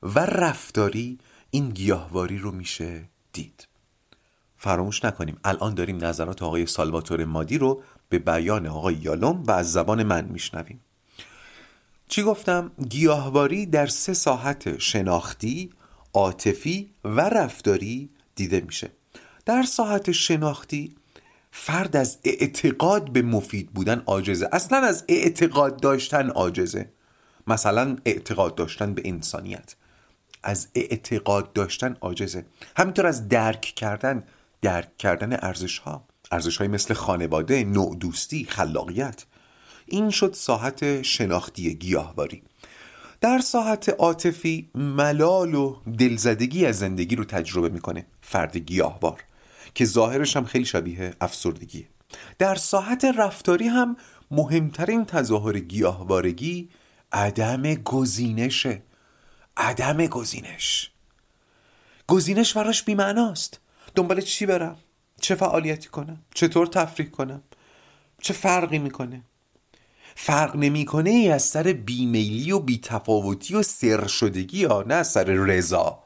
و 0.02 0.18
رفتاری 0.18 1.18
این 1.50 1.70
گیاهواری 1.70 2.38
رو 2.38 2.52
میشه 2.52 3.08
دید. 3.32 3.68
فراموش 4.56 5.04
نکنیم 5.04 5.38
الان 5.44 5.74
داریم 5.74 6.04
نظرات 6.04 6.42
آقای 6.42 6.66
سالواتور 6.66 7.24
مادی 7.24 7.58
رو 7.58 7.82
به 8.08 8.18
بیان 8.18 8.66
آقای 8.66 8.94
یالوم 8.94 9.42
و 9.42 9.50
از 9.50 9.72
زبان 9.72 10.02
من 10.02 10.24
میشنویم. 10.24 10.80
چی 12.08 12.22
گفتم؟ 12.22 12.70
گیاهواری 12.88 13.66
در 13.66 13.86
سه 13.86 14.14
ساحت 14.14 14.78
شناختی، 14.78 15.70
عاطفی 16.14 16.90
و 17.04 17.20
رفتاری 17.20 18.10
دیده 18.34 18.60
میشه. 18.60 18.90
در 19.44 19.62
ساحت 19.62 20.12
شناختی 20.12 20.96
فرد 21.58 21.96
از 21.96 22.18
اعتقاد 22.24 23.12
به 23.12 23.22
مفید 23.22 23.70
بودن 23.70 24.02
عاجزه. 24.06 24.48
اصلا 24.52 24.78
از 24.78 25.04
اعتقاد 25.08 25.80
داشتن 25.80 26.30
عاجزه. 26.30 26.88
مثلا 27.46 27.96
اعتقاد 28.04 28.54
داشتن 28.54 28.94
به 28.94 29.02
انسانیت. 29.04 29.74
از 30.42 30.68
اعتقاد 30.74 31.52
داشتن 31.52 31.96
عاجزه. 32.00 32.46
همینطور 32.76 33.06
از 33.06 33.28
درک 33.28 33.60
کردن 33.60 34.24
درک 34.62 34.96
کردن 34.96 35.32
ارزش 35.32 35.78
ها 35.78 36.04
ارزش 36.32 36.56
های 36.56 36.68
مثل 36.68 36.94
خانواده 36.94 37.64
نوع 37.64 37.96
دوستی 37.96 38.44
خلاقیت. 38.44 39.24
این 39.86 40.10
شد 40.10 40.32
ساحت 40.32 41.02
شناختی 41.02 41.74
گیاهواری. 41.74 42.42
در 43.20 43.38
ساحت 43.38 43.88
عاطفی 43.88 44.70
ملال 44.74 45.54
و 45.54 45.76
دلزدگی 45.98 46.66
از 46.66 46.78
زندگی 46.78 47.16
رو 47.16 47.24
تجربه 47.24 47.68
می‌کنه 47.68 48.06
فرد 48.20 48.56
گیاهوار. 48.56 49.24
که 49.76 49.84
ظاهرش 49.84 50.36
هم 50.36 50.44
خیلی 50.44 50.64
شبیه 50.64 51.14
افسردگی 51.20 51.86
در 52.38 52.54
ساحت 52.54 53.04
رفتاری 53.04 53.68
هم 53.68 53.96
مهمترین 54.30 55.04
تظاهر 55.04 55.58
گیاهوارگی 55.58 56.68
عدم 57.12 57.74
گزینشه. 57.74 58.82
عدم 59.56 60.06
گزینش. 60.06 60.90
گزینش 62.06 62.52
براش 62.54 62.82
بیمعناست. 62.82 63.60
دنبال 63.94 64.20
چی 64.20 64.46
برم؟ 64.46 64.76
چه 65.20 65.34
فعالیتی 65.34 65.88
کنم؟ 65.88 66.22
چطور 66.34 66.66
تفریح 66.66 67.08
کنم؟ 67.08 67.42
چه 68.22 68.34
فرقی 68.34 68.78
می‌کنه؟ 68.78 69.22
فرق 70.14 70.56
نمی‌کنه 70.56 71.10
ای 71.10 71.28
از 71.30 71.42
سر 71.42 71.62
بیمیلی 71.62 72.52
و 72.52 72.58
بیتفاوتی 72.58 73.54
و 73.54 73.62
سر 73.62 74.06
شدگی 74.06 74.64
ها 74.64 74.84
نه 74.86 74.94
از 74.94 75.10
سر 75.12 75.24
رضا. 75.24 76.05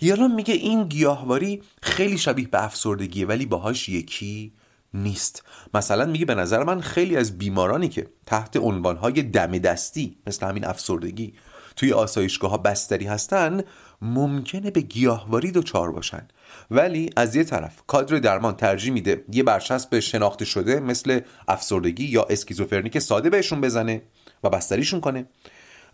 یالان 0.00 0.34
میگه 0.34 0.54
این 0.54 0.84
گیاهواری 0.84 1.62
خیلی 1.82 2.18
شبیه 2.18 2.48
به 2.48 2.64
افسردگیه 2.64 3.26
ولی 3.26 3.46
باهاش 3.46 3.88
یکی 3.88 4.52
نیست. 4.94 5.44
مثلا 5.74 6.06
میگه 6.06 6.24
به 6.24 6.34
نظر 6.34 6.64
من 6.64 6.80
خیلی 6.80 7.16
از 7.16 7.38
بیمارانی 7.38 7.88
که 7.88 8.06
تحت 8.26 8.56
عنوانهای 8.56 9.22
دم 9.22 9.58
دستی 9.58 10.16
مثل 10.26 10.46
همین 10.46 10.64
افسردگی 10.64 11.34
توی 11.76 11.92
آسایشگاه 11.92 12.50
ها 12.50 12.56
بستری 12.56 13.06
هستن 13.06 13.62
ممکنه 14.02 14.70
به 14.70 14.80
گیاهواری 14.80 15.52
دچار 15.52 15.92
باشن. 15.92 16.28
ولی 16.70 17.10
از 17.16 17.36
یه 17.36 17.44
طرف 17.44 17.82
کادر 17.86 18.16
درمان 18.18 18.56
ترجیح 18.56 18.92
میده 18.92 19.24
یه 19.32 19.42
برچسب 19.42 19.98
شناخته 20.00 20.44
شده 20.44 20.80
مثل 20.80 21.20
افسردگی 21.48 22.04
یا 22.04 22.26
اسکیزوفرنی 22.30 22.90
که 22.90 23.00
ساده 23.00 23.30
بهشون 23.30 23.60
بزنه 23.60 24.02
و 24.44 24.50
بستریشون 24.50 25.00
کنه. 25.00 25.26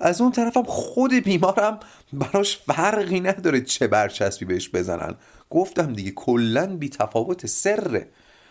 از 0.02 0.20
اون 0.20 0.32
طرفم 0.32 0.62
خود 0.62 1.14
بیمارم 1.14 1.80
براش 2.12 2.58
فرقی 2.58 3.20
نداره 3.20 3.60
چه 3.60 3.86
برچسبی 3.86 4.44
بهش 4.44 4.68
بزنن. 4.68 5.14
گفتم 5.50 5.92
دیگه 5.92 6.10
کلا 6.10 6.76
بی 6.76 6.88
تفاوت 6.88 7.46
سره. 7.46 8.08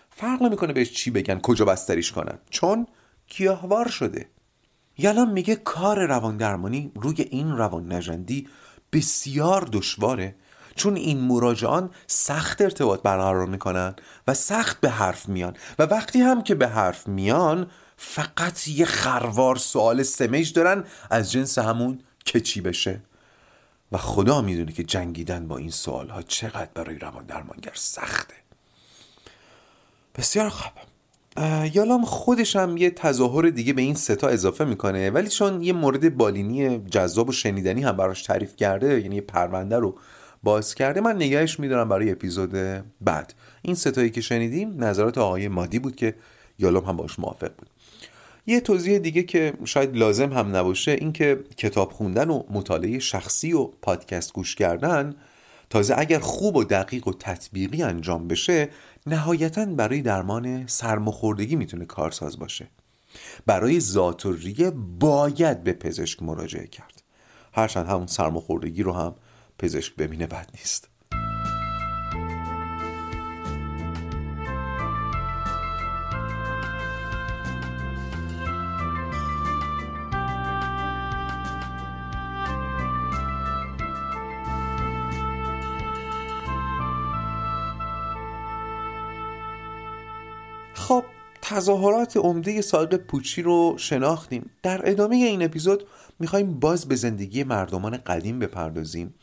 فرق 0.10 0.42
نمی‌کنه 0.44 0.74
بهش 0.74 0.92
چی 0.92 1.12
بگن 1.12 1.40
کجا 1.40 1.66
بستریش 1.66 2.12
کنن. 2.12 2.38
چون 2.50 2.88
گیاهوار 3.28 3.88
شده. 3.88 4.30
یالان 4.98 5.32
میگه 5.32 5.56
کار 5.56 6.06
روان 6.06 6.38
درمانی 6.38 6.92
روی 6.96 7.22
این 7.22 7.58
روان 7.58 7.94
نجندی 7.94 8.48
بسیار 8.94 9.70
دشواره. 9.72 10.36
چون 10.76 10.96
این 10.96 11.20
مراجعان 11.20 11.90
سخت 12.08 12.62
ارتباط 12.62 13.02
برقرار 13.02 13.46
می‌کنن 13.46 13.96
و 14.28 14.34
سخت 14.34 14.82
به 14.82 14.90
حرف 14.90 15.30
میان. 15.30 15.54
و 15.80 15.84
وقتی 15.84 16.22
هم 16.22 16.44
که 16.44 16.56
به 16.56 16.68
حرف 16.68 17.08
میان 17.08 17.68
فقط 18.04 18.68
یه 18.68 18.86
خروار 18.86 19.56
سوال 19.56 20.04
سمج 20.04 20.54
دارن 20.54 20.84
از 21.10 21.32
جنس 21.32 21.58
همون 21.60 22.00
که 22.26 22.40
چی 22.40 22.62
بشه. 22.62 23.02
و 23.92 23.98
خدا 23.98 24.42
می‌دونه 24.42 24.72
که 24.72 24.84
جنگیدن 24.84 25.48
با 25.48 25.58
این 25.58 25.70
سوال 25.70 26.10
ها 26.10 26.22
چقدر 26.22 26.70
برای 26.74 27.00
روان 27.00 27.26
درمانگر 27.26 27.72
سخته. 27.74 28.34
بسیار 30.16 30.50
خوب. 30.50 30.72
یالام 31.74 32.06
خودش 32.06 32.56
هم 32.56 32.78
یه 32.78 32.90
تظاهر 32.90 33.50
دیگه 33.50 33.74
به 33.74 33.82
این 33.82 33.96
ستا 33.96 34.28
اضافه 34.28 34.66
می‌کنه. 34.66 35.10
ولی 35.10 35.30
چون 35.30 35.62
یه 35.62 35.74
مورد 35.74 36.18
بالینی 36.18 36.80
جذاب 36.80 37.30
و 37.30 37.32
شنیدنی 37.32 37.84
هم 37.84 37.98
براش 37.98 38.24
تعریف 38.24 38.56
کرده 38.56 39.02
یعنی 39.02 39.16
یه 39.16 39.22
پرونده 39.22 39.78
رو 39.78 40.00
باز 40.44 40.76
کرده 40.76 41.02
من 41.02 41.16
نگهش 41.16 41.60
میدارم 41.60 41.90
برای 41.90 42.12
اپیزود 42.12 42.52
بعد. 43.02 43.34
این 43.62 43.76
ستایی 43.76 44.10
که 44.10 44.22
شنیدیم 44.22 44.84
نظرات 44.84 45.18
آقای 45.18 45.48
مادی 45.48 45.80
بود 45.80 45.96
که 45.96 46.16
یالام 46.60 46.86
هم 46.86 46.98
باش 46.98 47.20
موافق 47.20 47.52
بود. 47.58 47.70
یه 48.52 48.60
توضیح 48.60 48.98
دیگه 48.98 49.24
که 49.24 49.54
شاید 49.66 49.98
لازم 49.98 50.34
هم 50.34 50.56
نباشه 50.56 50.92
این 50.92 51.14
که 51.14 51.44
کتاب 51.58 51.92
خوندن 51.92 52.30
و 52.30 52.44
مطالعه 52.50 53.00
شخصی 53.00 53.54
و 53.54 53.64
پادکست 53.64 54.34
گوش 54.34 54.56
کردن 54.56 55.16
تازه 55.70 55.96
اگر 55.98 56.20
خوب 56.20 56.56
و 56.56 56.64
دقیق 56.64 57.08
و 57.08 57.14
تطبیقی 57.14 57.84
انجام 57.84 58.28
بشه 58.28 58.70
نهایتا 59.08 59.66
برای 59.66 60.02
درمان 60.02 60.68
سرماخوردگی 60.68 61.56
می‌تونه 61.56 61.86
کارساز 61.86 62.40
باشه. 62.40 62.68
برای 63.46 63.80
ذاتوریه 63.80 64.72
باید 65.00 65.64
به 65.64 65.74
پزشک 65.74 66.24
مراجعه 66.24 66.68
کرد. 66.68 67.04
هرچند 67.54 67.88
همون 67.88 68.08
سرماخوردگی 68.08 68.84
رو 68.84 68.94
هم 68.94 69.16
پزشک 69.60 69.96
ببینه 69.96 70.28
بد 70.28 70.50
نیست. 70.54 70.91
تظاهرات 91.52 92.18
عمده 92.18 92.62
ساق 92.62 92.96
پوچی 92.96 93.42
رو 93.42 93.76
شناختیم. 93.78 94.50
در 94.64 94.90
ادامه 94.90 95.16
این 95.16 95.44
اپیزود 95.44 95.84
می‌خوایم 96.20 96.60
باز 96.60 96.88
به 96.88 96.96
زندگی 96.96 97.44
مردمان 97.44 97.98
قدیم 97.98 98.40
بپردازیم 98.40 99.14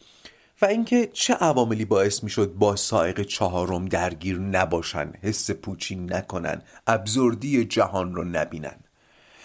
و 0.62 0.66
اینکه 0.66 1.10
چه 1.12 1.34
عواملی 1.34 1.84
باعث 1.84 2.24
می‌شد 2.24 2.54
با 2.54 2.76
سائق 2.76 3.22
چهارم 3.22 3.84
درگیر 3.84 4.38
نباشن 4.38 5.12
حس 5.22 5.50
پوچی 5.50 5.96
نکنن 5.96 6.62
ابزردی 6.86 7.64
جهان 7.64 8.14
رو 8.14 8.24
نبینن. 8.24 8.76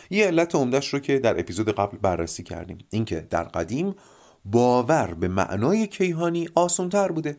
یه 0.09 0.27
علت 0.27 0.55
عمدهش 0.55 0.87
رو 0.87 0.99
که 0.99 1.19
در 1.19 1.39
اپیزود 1.39 1.69
قبل 1.69 1.97
بررسی 1.97 2.43
کردیم 2.43 2.77
اینکه 2.89 3.27
در 3.29 3.43
قدیم 3.43 3.95
باور 4.45 5.13
به 5.13 5.27
معنای 5.27 5.87
کیهانی 5.87 6.49
آسانتر 6.55 7.11
بوده. 7.11 7.37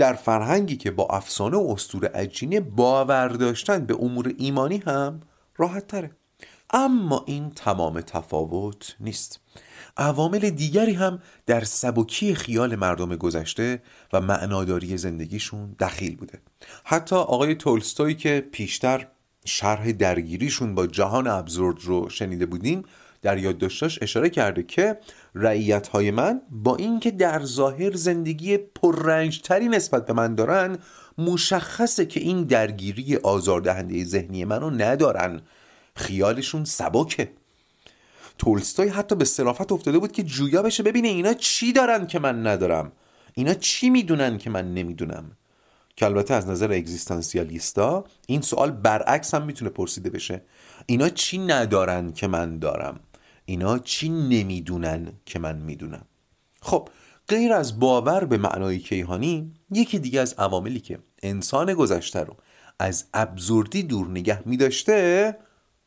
در 0.00 0.12
فرهنگی 0.12 0.76
که 0.76 0.90
با 0.90 1.06
افسانه 1.06 1.56
و 1.56 1.70
استور 1.70 2.10
اجینه 2.14 2.60
باور 2.60 3.28
داشتن 3.28 3.86
به 3.86 3.94
امور 3.94 4.34
ایمانی 4.38 4.78
هم 4.78 5.20
راحت 5.56 5.86
تره 5.86 6.10
اما 6.70 7.24
این 7.26 7.50
تمام 7.50 8.00
تفاوت 8.00 8.96
نیست. 9.00 9.40
عوامل 9.96 10.50
دیگری 10.50 10.92
هم 10.92 11.22
در 11.46 11.64
سبکی 11.64 12.34
خیال 12.34 12.76
مردم 12.76 13.16
گذشته 13.16 13.82
و 14.12 14.20
معناداری 14.20 14.96
زندگیشون 14.96 15.76
دخیل 15.78 16.16
بوده. 16.16 16.40
حتی 16.84 17.16
آقای 17.16 17.54
تولستوی 17.54 18.14
که 18.14 18.48
پیشتر 18.52 19.06
شرح 19.44 19.92
درگیریشون 19.92 20.74
با 20.74 20.86
جهان 20.86 21.26
ابزورد 21.26 21.76
رو 21.80 22.08
شنیده 22.08 22.46
بودیم 22.46 22.82
در 23.22 23.38
یادداشتاش 23.38 23.98
اشاره 24.02 24.30
کرده 24.30 24.62
که 24.62 24.98
رعیت 25.34 25.88
های 25.88 26.10
من 26.10 26.42
با 26.50 26.76
اینکه 26.76 27.10
در 27.10 27.44
ظاهر 27.44 27.96
زندگی 27.96 28.56
پررنجتری 28.56 29.68
نسبت 29.68 30.06
به 30.06 30.12
من 30.12 30.34
دارن 30.34 30.78
مشخصه 31.18 32.06
که 32.06 32.20
این 32.20 32.44
درگیری 32.44 33.16
آزاردهنده 33.16 34.04
ذهنی 34.04 34.44
منو 34.44 34.70
ندارن. 34.70 35.40
خیالشون 35.96 36.64
سبکه. 36.64 37.32
تولستوی 38.38 38.88
حتی 38.88 39.14
به 39.14 39.24
صرافت 39.24 39.72
افتاده 39.72 39.98
بود 39.98 40.12
که 40.12 40.22
جویا 40.22 40.62
بشه 40.62 40.82
ببینه 40.82 41.08
اینا 41.08 41.34
چی 41.34 41.72
دارن 41.72 42.06
که 42.06 42.18
من 42.18 42.46
ندارم. 42.46 42.92
اینا 43.34 43.54
چی 43.54 43.90
می‌دونن 43.90 44.38
که 44.38 44.50
من 44.50 44.74
نمی‌دونم. 44.74 45.36
که 45.96 46.06
البته 46.06 46.34
از 46.34 46.48
نظر 46.48 46.72
اگزیستانسیالیستا 46.72 48.04
این 48.26 48.40
سوال 48.40 48.70
برعکس 48.70 49.34
هم 49.34 49.42
می‌تونه 49.42 49.70
پرسیده 49.70 50.10
بشه. 50.10 50.42
اینا 50.86 51.08
چی 51.08 51.38
ندارن 51.38 52.12
که 52.12 52.26
من 52.26 52.58
دارم؟ 52.58 53.00
اینا 53.50 53.78
چی 53.78 54.08
نمی‌دونن 54.08 55.12
که 55.26 55.38
من 55.38 55.56
می‌دونم؟ 55.56 56.04
خب 56.60 56.88
غیر 57.28 57.52
از 57.52 57.80
باور 57.80 58.24
به 58.24 58.38
معنای 58.38 58.78
کیهانی 58.78 59.54
یکی 59.70 59.98
دیگه 59.98 60.20
از 60.20 60.34
عواملی 60.38 60.80
که 60.80 60.98
انسان 61.22 61.74
گذشته 61.74 62.20
رو 62.20 62.36
از 62.78 63.04
ابزوردی 63.14 63.82
دور 63.82 64.08
نگه 64.08 64.42
میداشته 64.44 65.36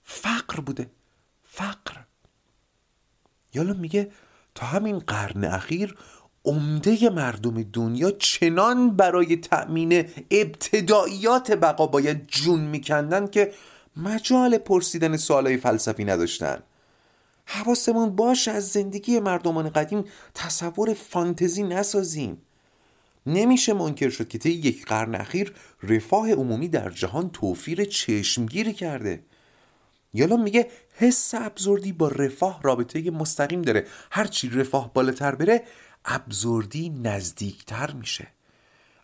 فقر 0.04 0.60
بوده. 0.60 0.90
فقر. 1.44 1.98
یالا 3.54 3.74
میگه 3.74 4.12
تا 4.56 4.66
همین 4.66 5.00
قرن 5.00 5.44
اخیر 5.44 5.96
عمده 6.46 7.10
مردم 7.10 7.64
دنیا 7.64 8.12
چنان 8.12 8.96
برای 8.96 9.36
تأمین 9.36 10.06
ابتداییات 10.32 11.52
بقا 11.52 11.88
باید 11.88 12.28
جون 12.28 12.60
میکندن 12.60 13.28
که 13.28 13.54
مجال 13.98 14.58
پرسیدن 14.58 15.18
سوالای 15.18 15.58
فلسفی 15.58 16.06
نداشتن. 16.06 16.64
حواسمون 17.46 18.16
باش 18.16 18.48
از 18.48 18.70
زندگی 18.70 19.20
مردمان 19.20 19.70
قدیم 19.70 20.04
تصور 20.34 20.94
فانتزی 20.94 21.64
نسازیم. 21.64 22.42
نمیشه 23.26 23.74
منکر 23.74 24.10
شد 24.10 24.28
که 24.28 24.38
طی 24.38 24.52
یک 24.52 24.86
قرن 24.86 25.16
اخیر 25.16 25.54
رفاه 25.84 26.32
عمومی 26.32 26.68
در 26.68 26.90
جهان 26.90 27.30
توفیر 27.30 27.86
چشمگیری 27.86 28.74
کرده. 28.74 29.24
یالا 30.14 30.38
میگه 30.38 30.70
حس 30.96 31.34
ابزوردی 31.34 31.92
با 31.92 32.08
رفاه 32.08 32.60
رابطه 32.64 33.12
مستقیم 33.12 33.62
داره. 33.62 33.88
هرچی 34.12 34.50
رفاه 34.50 34.94
بالاتر 34.94 35.36
بره 35.36 35.64
ابزوردی 36.06 36.90
نزدیکتر 36.90 37.92
میشه. 37.92 38.28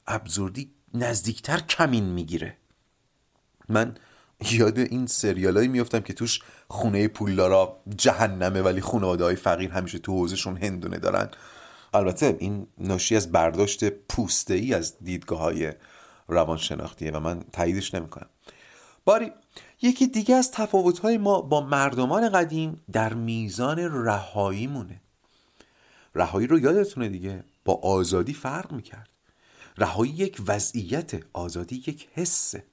ابزوردی 0.07 0.71
نزدیکتر 0.93 1.59
کمین 1.59 2.03
می‌گیره. 2.03 2.57
من 3.69 3.95
یاد 4.51 4.79
این 4.79 5.07
سریالایی 5.07 5.67
میفتم 5.67 5.99
که 5.99 6.13
توش 6.13 6.39
خونه 6.67 7.07
پولدارا 7.07 7.77
جهنمه 7.95 8.61
ولی 8.61 8.81
خانواده 8.81 9.23
های 9.23 9.35
فقیر 9.35 9.71
همیشه 9.71 9.99
تو 9.99 10.11
حوزشون 10.11 10.57
هندونه 10.57 10.97
دارن. 10.97 11.29
البته 11.93 12.37
این 12.39 12.67
ناشی 12.77 13.15
از 13.15 13.31
برداشت 13.31 13.89
پوسته 13.89 14.53
ای 14.53 14.73
از 14.73 14.95
دیدگاه 15.03 15.39
های 15.39 15.73
روانشناختیه 16.27 17.11
و 17.11 17.19
من 17.19 17.43
تاییدش 17.53 17.93
نمی‌کنم. 17.93 18.29
باری 19.05 19.31
یکی 19.81 20.07
دیگه 20.07 20.35
از 20.35 20.51
تفاوت 20.51 21.05
ما 21.05 21.41
با 21.41 21.61
مردمان 21.61 22.29
قدیم 22.29 22.81
در 22.91 23.13
میزان 23.13 23.79
رهایی 24.05 24.67
مونه 24.67 25.01
رهایی 26.15 26.47
رو 26.47 26.59
یادتونه 26.59 27.09
دیگه؟ 27.09 27.43
با 27.65 27.73
آزادی 27.73 28.33
فرق 28.33 28.71
می‌کرد. 28.71 29.09
رهایی 29.77 30.11
یک 30.11 30.41
وضعیت 30.47 31.11
آزادی 31.33 31.75
یک 31.75 32.07
حسه. 32.13 32.63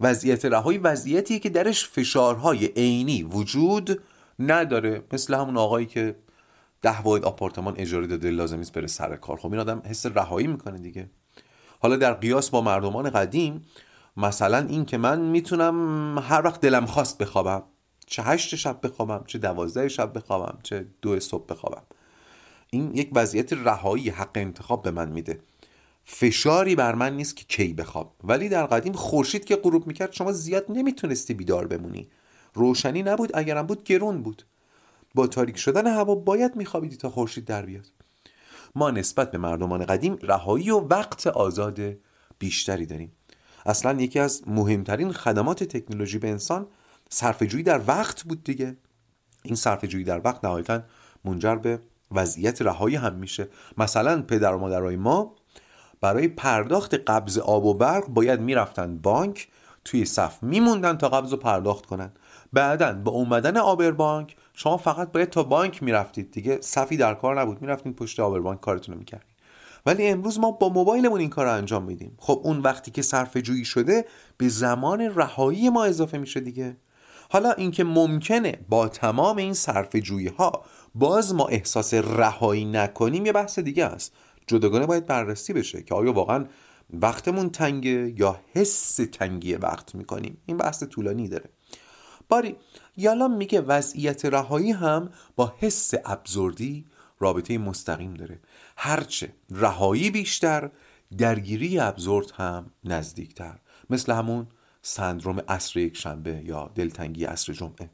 وضعیت 0.00 0.44
رهایی 0.44 0.78
وضعیتیه 0.78 1.38
که 1.38 1.50
درش 1.50 1.88
فشارهای 1.88 2.66
عینی 2.66 3.22
وجود 3.22 4.02
نداره. 4.38 5.02
مثل 5.12 5.34
همون 5.34 5.56
آقایی 5.56 5.86
که 5.86 6.16
ده 6.82 7.02
واحد 7.02 7.24
آپارتمان 7.24 7.74
اجاره 7.76 8.06
داده 8.06 8.30
لازم 8.30 8.58
نیست 8.58 8.72
بره 8.72 8.86
سر 8.86 9.16
کار. 9.16 9.36
خب 9.36 9.50
این 9.50 9.60
آدم 9.60 9.82
حس 9.84 10.06
رهایی 10.06 10.46
می‌کنه 10.46 10.78
دیگه. 10.78 11.10
حالا 11.80 11.96
در 11.96 12.14
قیاس 12.14 12.50
با 12.50 12.60
مردمان 12.60 13.10
قدیم 13.10 13.64
مثلا 14.16 14.58
این 14.58 14.84
که 14.84 14.98
من 14.98 15.20
می‌تونم 15.20 16.18
هر 16.18 16.46
وقت 16.46 16.60
دلم 16.60 16.86
خواست 16.86 17.18
بخوابم 17.18 17.62
چه 18.06 18.22
هشت 18.22 18.54
شب 18.54 18.78
بخوابم 18.82 19.24
چه 19.26 19.38
دوازده 19.38 19.88
شب 19.88 20.16
بخوابم 20.16 20.58
چه 20.62 20.86
دو 21.02 21.20
صبح 21.20 21.46
بخوابم 21.46 21.82
این 22.70 22.94
یک 22.94 23.10
وضعیت 23.12 23.52
رهایی 23.52 24.10
حق 24.10 24.30
انتخاب 24.34 24.82
به 24.82 24.90
من 24.90 25.08
میده. 25.08 25.40
فشاری 26.10 26.74
بر 26.74 26.94
من 26.94 27.16
نیست 27.16 27.36
که 27.36 27.44
کی 27.44 27.74
بخواب. 27.74 28.14
ولی 28.24 28.48
در 28.48 28.66
قدیم 28.66 28.92
خورشید 28.92 29.44
که 29.44 29.56
غروب 29.56 29.86
می‌کرد 29.86 30.12
شما 30.12 30.32
زیاد 30.32 30.66
نمی‌تونستی 30.68 31.34
بیدار 31.34 31.66
بمونی. 31.66 32.08
روشنی 32.54 33.02
نبود 33.02 33.30
اگرم 33.34 33.66
بود 33.66 33.84
گرون 33.84 34.22
بود. 34.22 34.42
با 35.14 35.26
تاریک 35.26 35.56
شدن 35.56 35.86
هوا 35.86 36.14
باید 36.14 36.56
میخوابیدی 36.56 36.96
تا 36.96 37.10
خورشید 37.10 37.44
در 37.44 37.66
بیاد. 37.66 37.86
ما 38.74 38.90
نسبت 38.90 39.30
به 39.30 39.38
مردمان 39.38 39.86
قدیم 39.86 40.18
رهایی 40.22 40.70
و 40.70 40.78
وقت 40.78 41.26
آزاد 41.26 41.80
بیشتری 42.38 42.86
داریم. 42.86 43.12
اصلا 43.66 44.00
یکی 44.00 44.18
از 44.18 44.42
مهمترین 44.46 45.12
خدمات 45.12 45.64
تکنولوژی 45.64 46.18
به 46.18 46.28
انسان 46.28 46.66
صرفه‌جویی 47.08 47.64
در 47.64 47.80
وقت 47.86 48.22
بود 48.22 48.44
دیگه. 48.44 48.76
این 49.42 49.54
صرفه‌جویی 49.54 50.04
در 50.04 50.20
وقت 50.24 50.44
نهایتا 50.44 50.82
منجر 51.24 51.54
به 51.54 51.80
وضعیت 52.10 52.62
رهایی 52.62 52.96
هم 52.96 53.14
میشه. 53.14 53.48
مثلا 53.78 54.22
پدر 54.22 54.54
و 54.54 54.58
مادرای 54.58 54.96
ما 54.96 55.34
برای 56.00 56.28
پرداخت 56.28 56.94
قبض 56.94 57.38
آب 57.38 57.64
و 57.64 57.74
برق 57.74 58.06
باید 58.06 58.40
می‌رفتن 58.40 58.98
بانک 58.98 59.48
توی 59.84 60.04
صف 60.04 60.42
میموندن 60.42 60.96
تا 60.96 61.08
قبض 61.08 61.30
رو 61.30 61.36
پرداخت 61.36 61.86
کنن. 61.86 62.12
بعدا 62.52 62.92
با 62.92 63.12
اومدن 63.12 63.56
آبربانک 63.56 64.36
شما 64.52 64.76
فقط 64.76 65.12
باید 65.12 65.30
تا 65.30 65.42
بانک 65.42 65.82
می‌رفتید 65.82 66.30
دیگه. 66.30 66.58
صفی 66.60 66.96
در 66.96 67.14
کار 67.14 67.40
نبود. 67.40 67.60
می‌رفتید 67.60 67.96
پشت 67.96 68.20
آبربانک 68.20 68.60
کارتون 68.60 68.92
رو 68.92 68.98
می‌کردید 68.98 69.38
ولی 69.86 70.08
امروز 70.08 70.38
ما 70.38 70.50
با 70.50 70.68
موبایلمون 70.68 71.20
این 71.20 71.30
کار 71.30 71.46
رو 71.46 71.52
انجام 71.52 71.84
میدیم. 71.84 72.14
خب 72.18 72.40
اون 72.44 72.58
وقتی 72.58 72.90
که 72.90 73.02
صرف 73.02 73.36
جویی 73.36 73.64
شده 73.64 74.04
به 74.36 74.48
زمان 74.48 75.00
رهایی 75.00 75.70
ما 75.70 75.84
اضافه 75.84 76.18
میشه 76.18 76.40
دیگه. 76.40 76.76
حالا 77.30 77.52
اینکه 77.52 77.84
ممکنه 77.84 78.58
با 78.68 78.88
تمام 78.88 79.36
این 79.36 79.54
صرف 79.54 79.96
جویی 79.96 80.28
ها 80.28 80.64
باز 80.94 81.34
ما 81.34 81.46
احساس 81.46 81.94
رهایی 81.94 82.64
نکنیم 82.64 83.26
یه 83.26 83.32
بحث 83.32 83.58
دیگه 83.58 83.84
است. 83.84 84.12
جداگانه 84.48 84.86
باید 84.86 85.06
بررسی 85.06 85.52
بشه 85.52 85.82
که 85.82 85.94
آیا 85.94 86.12
واقعا 86.12 86.46
وقتمون 86.90 87.50
تنگه 87.50 88.14
یا 88.16 88.40
حس 88.54 88.96
تنگی 89.12 89.54
وقت 89.54 89.94
می‌کنیم. 89.94 90.42
این 90.46 90.56
بحث 90.56 90.82
طولانی 90.82 91.28
داره. 91.28 91.50
باری 92.28 92.56
یالا 92.96 93.28
میگه 93.28 93.60
وضعیت 93.60 94.24
رهایی 94.24 94.70
هم 94.70 95.10
با 95.36 95.54
حس 95.58 95.94
ابزردی 96.04 96.86
رابطه 97.20 97.58
مستقیم 97.58 98.14
داره. 98.14 98.40
هرچه 98.76 99.32
رهایی 99.50 100.10
بیشتر 100.10 100.70
درگیری 101.18 101.78
ابزورد 101.78 102.30
هم 102.30 102.70
نزدیکتر. 102.84 103.58
مثل 103.90 104.12
همون 104.12 104.46
سندروم 104.82 105.40
عصر 105.48 105.78
یک 105.78 105.96
شنبه 105.96 106.42
یا 106.44 106.70
دلتنگی 106.74 107.24
عصر 107.24 107.52
جمعه. 107.52 107.90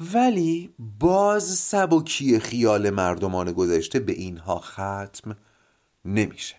ولی 0.00 0.74
باز 1.00 1.44
سبکی 1.44 2.38
خیال 2.38 2.90
مردمان 2.90 3.52
گذشته 3.52 3.98
به 4.00 4.12
اینها 4.12 4.58
ختم 4.58 5.36
نمیشه. 6.04 6.56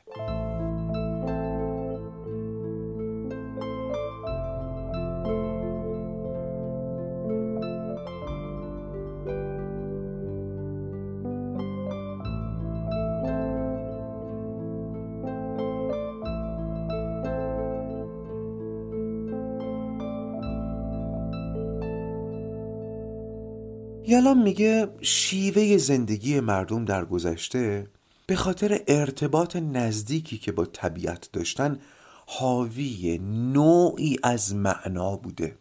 یالام 24.16 24.43
میگه 24.43 24.88
شیوه 25.01 25.78
زندگی 25.78 26.39
مردم 26.39 26.86
در 26.86 27.05
گذشته 27.05 27.88
به 28.28 28.36
خاطر 28.36 28.80
ارتباط 28.88 29.55
نزدیکی 29.55 30.38
که 30.38 30.51
با 30.51 30.66
طبیعت 30.66 31.30
داشتن 31.34 31.80
حاوی 32.26 33.18
نوعی 33.53 34.18
از 34.24 34.55
معنا 34.55 35.16
بوده. 35.16 35.55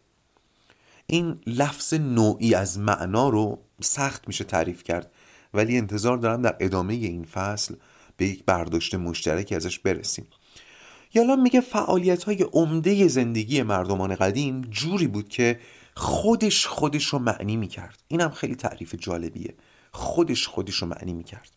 این 1.07 1.39
لفظ 1.47 1.93
نوعی 1.93 2.53
از 2.55 2.79
معنا 2.79 3.29
رو 3.29 3.59
سخت 3.81 4.27
میشه 4.27 4.43
تعریف 4.43 4.83
کرد 4.83 5.11
ولی 5.53 5.77
انتظار 5.77 6.17
دارم 6.17 6.41
در 6.41 6.55
ادامه 6.59 6.93
این 6.93 7.23
فصل 7.23 7.75
به 8.17 8.25
یک 8.25 8.43
برداشت 8.45 8.95
مشترکی 8.95 9.55
ازش 9.55 9.79
برسیم. 9.79 10.27
یالام 11.13 11.41
میگه 11.41 11.61
فعالیت 11.61 12.23
های 12.23 12.43
عمده 12.53 13.07
زندگی 13.07 13.61
مردمان 13.61 14.15
قدیم 14.15 14.61
جوری 14.61 15.07
بود 15.07 15.29
که 15.29 15.59
خودش 15.95 16.67
خودش 16.67 17.05
رو 17.05 17.19
معنی 17.19 17.57
می‌کرد. 17.57 17.99
اینم 18.07 18.29
خیلی 18.29 18.55
تعریف 18.55 18.95
جالبیه. 18.99 19.53
خودش 19.91 20.47
خودش 20.47 20.75
رو 20.75 20.87
معنی 20.87 21.13
می‌کرد. 21.13 21.51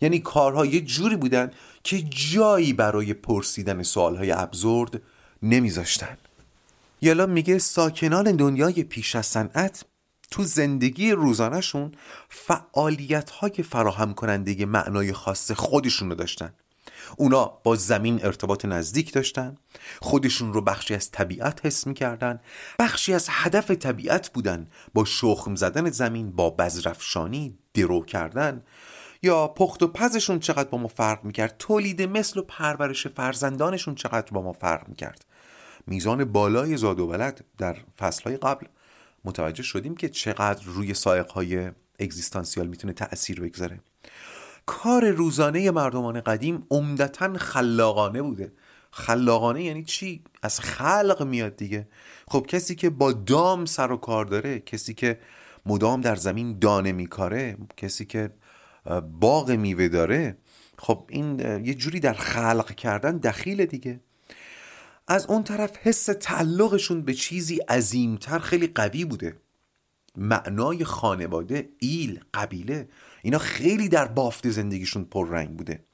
یعنی 0.00 0.18
کارها 0.18 0.66
یه 0.66 0.80
جوری 0.80 1.16
بودن 1.16 1.50
که 1.84 2.02
جایی 2.02 2.72
برای 2.72 3.14
پرسیدن 3.14 3.82
سوالهای 3.82 4.32
ابزورد 4.32 5.02
نمیذاشتن. 5.42 6.18
یالا 7.02 7.26
میگه 7.26 7.58
ساکنان 7.58 8.36
دنیای 8.36 8.82
پیش 8.82 9.16
از 9.16 9.26
صنعت 9.26 9.84
تو 10.30 10.44
زندگی 10.44 11.12
روزانهشون 11.12 11.92
فعالیت 12.28 13.30
های 13.30 13.50
فراهم 13.50 14.14
کننده 14.14 14.66
معنای 14.66 15.12
خاص 15.12 15.52
خودشون 15.52 16.08
رو 16.08 16.14
داشتن. 16.14 16.54
اونا 17.16 17.44
با 17.44 17.76
زمین 17.76 18.24
ارتباط 18.24 18.64
نزدیک 18.64 19.12
داشتن 19.12 19.56
خودشون 20.00 20.52
رو 20.52 20.60
بخشی 20.60 20.94
از 20.94 21.10
طبیعت 21.10 21.66
حس 21.66 21.86
می‌کردن 21.86 22.40
بخشی 22.78 23.14
از 23.14 23.26
هدف 23.30 23.70
طبیعت 23.70 24.28
بودن 24.32 24.66
با 24.94 25.04
شخم 25.04 25.54
زدن 25.54 25.90
زمین 25.90 26.30
با 26.30 26.50
بزرفشانی 26.50 27.58
درو 27.74 28.04
کردن. 28.04 28.62
یا 29.22 29.48
پخت 29.48 29.82
و 29.82 29.88
پزشون 29.88 30.38
چقدر 30.38 30.68
با 30.68 30.78
ما 30.78 30.88
فرق 30.88 31.24
می‌کرد 31.24 31.54
تولید 31.58 32.02
مثل 32.02 32.40
و 32.40 32.42
پرورش 32.42 33.06
فرزندانشون 33.06 33.94
چقدر 33.94 34.30
با 34.32 34.42
ما 34.42 34.52
فرق 34.52 34.88
می‌کرد. 34.88 35.24
میزان 35.86 36.24
بالای 36.24 36.76
زاد 36.76 37.00
و 37.00 37.06
ولد 37.06 37.44
در 37.58 37.76
فصلهای 37.98 38.36
قبل 38.36 38.66
متوجه 39.24 39.62
شدیم 39.62 39.94
که 39.96 40.08
چقدر 40.08 40.64
روی 40.64 40.94
سایقهای 40.94 41.70
اگزیستانسیال 41.98 42.66
می‌تونه 42.66 42.92
تأثیر 42.92 43.40
بگذاره. 43.40 43.80
کار 44.66 45.10
روزانه 45.10 45.70
مردمان 45.70 46.20
قدیم 46.20 46.66
عمدتا 46.70 47.38
خلاقانه 47.38 48.22
بوده. 48.22 48.52
خلاقانه 48.90 49.62
یعنی 49.62 49.84
چی؟ 49.84 50.24
از 50.42 50.60
خلق 50.60 51.22
میاد 51.22 51.56
دیگه. 51.56 51.88
خب 52.28 52.46
کسی 52.48 52.74
که 52.74 52.90
با 52.90 53.12
دام 53.12 53.64
سر 53.64 53.92
و 53.92 53.96
کار 53.96 54.24
داره 54.24 54.60
کسی 54.60 54.94
که 54.94 55.20
مدام 55.66 56.00
در 56.00 56.16
زمین 56.16 56.58
دانه 56.58 56.92
میکاره 56.92 57.56
کسی 57.76 58.04
که 58.04 58.30
باغ 59.20 59.50
میوه 59.50 59.88
داره 59.88 60.38
خب 60.78 61.06
این 61.08 61.38
یه 61.64 61.74
جوری 61.74 62.00
در 62.00 62.12
خلق 62.12 62.74
کردن 62.74 63.16
دخیل 63.16 63.66
دیگه. 63.66 64.00
از 65.08 65.26
اون 65.26 65.42
طرف 65.44 65.76
حس 65.76 66.04
تعلقشون 66.04 67.02
به 67.02 67.14
چیزی 67.14 67.56
عظیمتر 67.56 68.38
خیلی 68.38 68.66
قوی 68.66 69.04
بوده. 69.04 69.36
معنای 70.16 70.84
خانواده 70.84 71.68
ایل 71.78 72.20
قبیله. 72.34 72.88
اینا 73.24 73.38
خیلی 73.38 73.88
در 73.88 74.08
بافت 74.08 74.50
زندگیشون 74.50 75.04
پررنگ 75.04 75.56
بوده. 75.56 75.84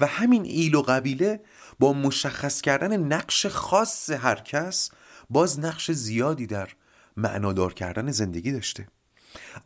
و 0.00 0.06
همین 0.06 0.44
ایل 0.44 0.74
و 0.74 0.82
قبیله 0.82 1.40
با 1.78 1.92
مشخص 1.92 2.60
کردن 2.60 2.96
نقش 2.96 3.46
خاص 3.46 4.10
هر 4.10 4.34
کس 4.34 4.90
باز 5.30 5.60
نقش 5.60 5.90
زیادی 5.90 6.46
در 6.46 6.68
معنادار 7.16 7.74
کردن 7.74 8.10
زندگی 8.10 8.52
داشته. 8.52 8.88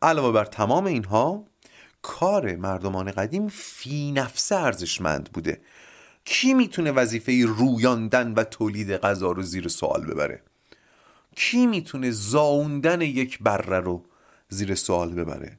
علاوه 0.03 0.33
بر 0.33 0.45
تمام 0.45 0.85
اینها 0.85 1.45
کار 2.03 2.57
مردمان 2.57 3.11
قدیم 3.11 3.49
فی 3.49 4.13
نفسه 4.13 4.57
ارزشمند 4.57 5.33
بوده. 5.33 5.61
کی 6.25 6.55
می‌تونه 6.55 6.93
وظیفه 6.93 7.45
رویاندن 7.47 8.33
و 8.33 8.45
تولید 8.45 8.93
غذا 8.93 9.33
رو 9.33 9.43
زیر 9.43 9.69
سوال 9.69 10.07
ببره؟ 10.07 10.43
کی 11.37 11.67
می‌تونه 11.67 12.11
زاوندن 12.11 13.01
یک 13.01 13.39
بره 13.43 13.81
رو 13.81 14.07
زیر 14.49 14.75
سوال 14.75 15.15
ببره؟ 15.15 15.59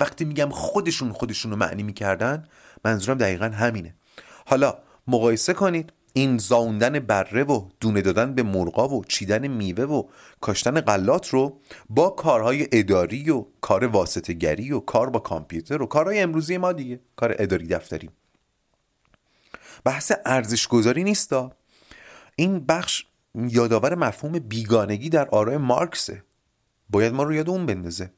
وقتی 0.00 0.24
میگم 0.24 0.48
خودشون 0.48 1.12
خودشون 1.12 1.50
رو 1.50 1.56
معنی 1.56 1.82
می‌کردن 1.82 2.44
منظورم 2.84 3.18
دقیقا 3.18 3.44
همینه. 3.44 3.94
حالا 4.46 4.78
مقایسه 5.06 5.52
کنید 5.52 5.92
این 6.16 6.38
زاوندن 6.38 6.98
بره 6.98 7.44
و 7.44 7.68
دونه 7.80 8.00
دادن 8.00 8.34
به 8.34 8.42
مرغا 8.42 8.88
و 8.88 9.04
چیدن 9.04 9.46
میوه 9.46 9.84
و 9.84 10.02
کاشتن 10.40 10.80
غلات 10.80 11.28
رو 11.28 11.60
با 11.88 12.10
کارهای 12.10 12.68
اداری 12.72 13.30
و 13.30 13.44
کار 13.60 13.84
واسطه 13.84 14.32
گری 14.32 14.72
و 14.72 14.80
کار 14.80 15.10
با 15.10 15.18
کامپیوتر 15.18 15.82
و 15.82 15.86
کارهای 15.86 16.20
امروزی 16.20 16.56
ما 16.56 16.72
دیگه 16.72 17.00
کار 17.16 17.34
اداری 17.38 17.66
دفتری. 17.66 18.10
بحث 19.84 20.12
ارزش 20.26 20.68
گذاری 20.68 21.04
نیستا 21.04 21.52
این 22.36 22.66
بخش 22.66 23.06
یادآور 23.34 23.94
مفهوم 23.94 24.38
بیگانگی 24.38 25.08
در 25.08 25.28
آرای 25.28 25.56
مارکسه. 25.56 26.22
باید 26.90 27.12
ما 27.12 27.22
رو 27.22 27.34
یاد 27.34 27.50
اون 27.50 27.66
بندازه. 27.66 28.10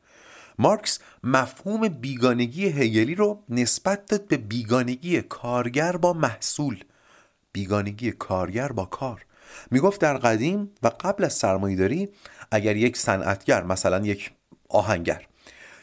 مارکس 0.59 0.98
مفهوم 1.22 1.88
بیگانگی 1.88 2.66
هگلی 2.66 3.14
رو 3.14 3.42
نسبت 3.48 4.07
داد 4.07 4.28
به 4.28 4.36
بیگانگی 4.36 5.22
کارگر 5.22 5.96
با 5.96 6.12
محصول. 6.12 6.84
بیگانگی 7.52 8.12
کارگر 8.12 8.72
با 8.72 8.84
کار. 8.84 9.26
می‌گفت 9.70 10.00
در 10.00 10.16
قدیم 10.16 10.70
و 10.82 10.88
قبل 10.88 11.24
از 11.24 11.32
سرمایهداری 11.32 12.09
اگر 12.50 12.76
یک 12.76 12.96
صنعتگر 12.96 13.62
مثلا 13.62 14.07
یک 14.07 14.30
آهنگر 14.68 15.26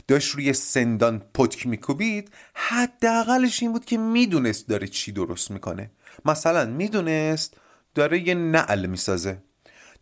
داشت 0.08 0.36
روی 0.36 0.54
سندان 0.54 1.22
پتک 1.34 1.68
میکوبید 1.68 2.32
حداقلش 2.54 3.64
این 3.64 3.72
بود 3.72 3.86
که 3.86 3.98
می‌دونست 3.98 4.68
داره 4.68 4.88
چی 4.88 5.12
درست 5.12 5.52
می‌کنه. 5.52 5.92
مثلا 6.26 6.66
می‌دونست 6.66 7.58
داره 7.96 8.28
یه 8.28 8.36
نعل 8.36 8.86
می‌سازه. 8.86 9.38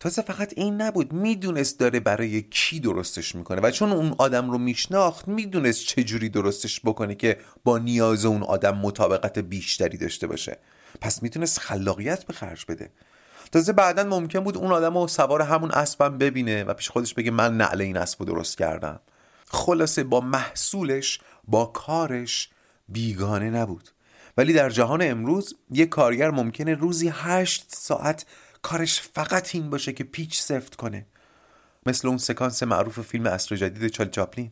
تازه 0.01 0.21
فقط 0.21 0.53
این 0.55 0.81
نبود 0.81 1.13
می‌دونست 1.13 1.79
داره 1.79 1.99
برای 1.99 2.41
کی 2.41 2.79
درستش 2.79 3.35
می‌کنه 3.35 3.61
و 3.61 3.71
چون 3.71 3.91
اون 3.91 4.15
آدم 4.17 4.51
رو 4.51 4.57
میشناخت 4.57 5.27
می‌دونست 5.27 5.85
چجوری 5.85 6.29
درستش 6.29 6.81
بکنه 6.81 7.15
که 7.15 7.37
با 7.63 7.77
نیاز 7.77 8.25
اون 8.25 8.43
آدم 8.43 8.77
مطابقت 8.77 9.39
بیشتری 9.39 9.97
داشته 9.97 10.27
باشه. 10.27 10.57
پس 11.01 11.23
می‌تونست 11.23 11.59
خلاقیت 11.59 12.23
به 12.23 12.33
خرج 12.33 12.65
بده. 12.67 12.91
تازه 13.51 13.73
بعدا 13.73 14.03
ممکن 14.03 14.39
بود 14.39 14.57
اون 14.57 14.71
آدم 14.71 14.97
رو 14.97 15.07
سوار 15.07 15.41
همون 15.41 15.71
اسبم 15.71 16.17
ببینه 16.17 16.63
و 16.63 16.73
پیش 16.73 16.89
خودش 16.89 17.13
بگه 17.13 17.31
من 17.31 17.57
نعل 17.57 17.81
این 17.81 17.97
اسب 17.97 18.19
رو 18.19 18.25
درست 18.25 18.57
کردم. 18.57 18.99
خلاصه 19.47 20.03
با 20.03 20.21
محصولش 20.21 21.19
با 21.47 21.65
کارش 21.65 22.49
بیگانه 22.89 23.49
نبود. 23.49 23.89
ولی 24.37 24.53
در 24.53 24.69
جهان 24.69 25.01
امروز 25.01 25.55
یک 25.71 25.89
کارگر 25.89 26.31
ممکنه 26.31 26.73
روزی 26.73 27.11
هشت 27.13 27.65
ساعت 27.67 28.25
کارش 28.61 29.01
فقط 29.01 29.55
این 29.55 29.69
باشه 29.69 29.93
که 29.93 30.03
پیچ 30.03 30.41
سفت 30.41 30.75
کنه. 30.75 31.05
مثل 31.85 32.07
اون 32.07 32.17
سکانس 32.17 32.63
معروف 32.63 32.99
فیلم 32.99 33.25
اصر 33.25 33.55
جدید 33.55 33.87
چال 33.87 34.09
چاپلین. 34.09 34.51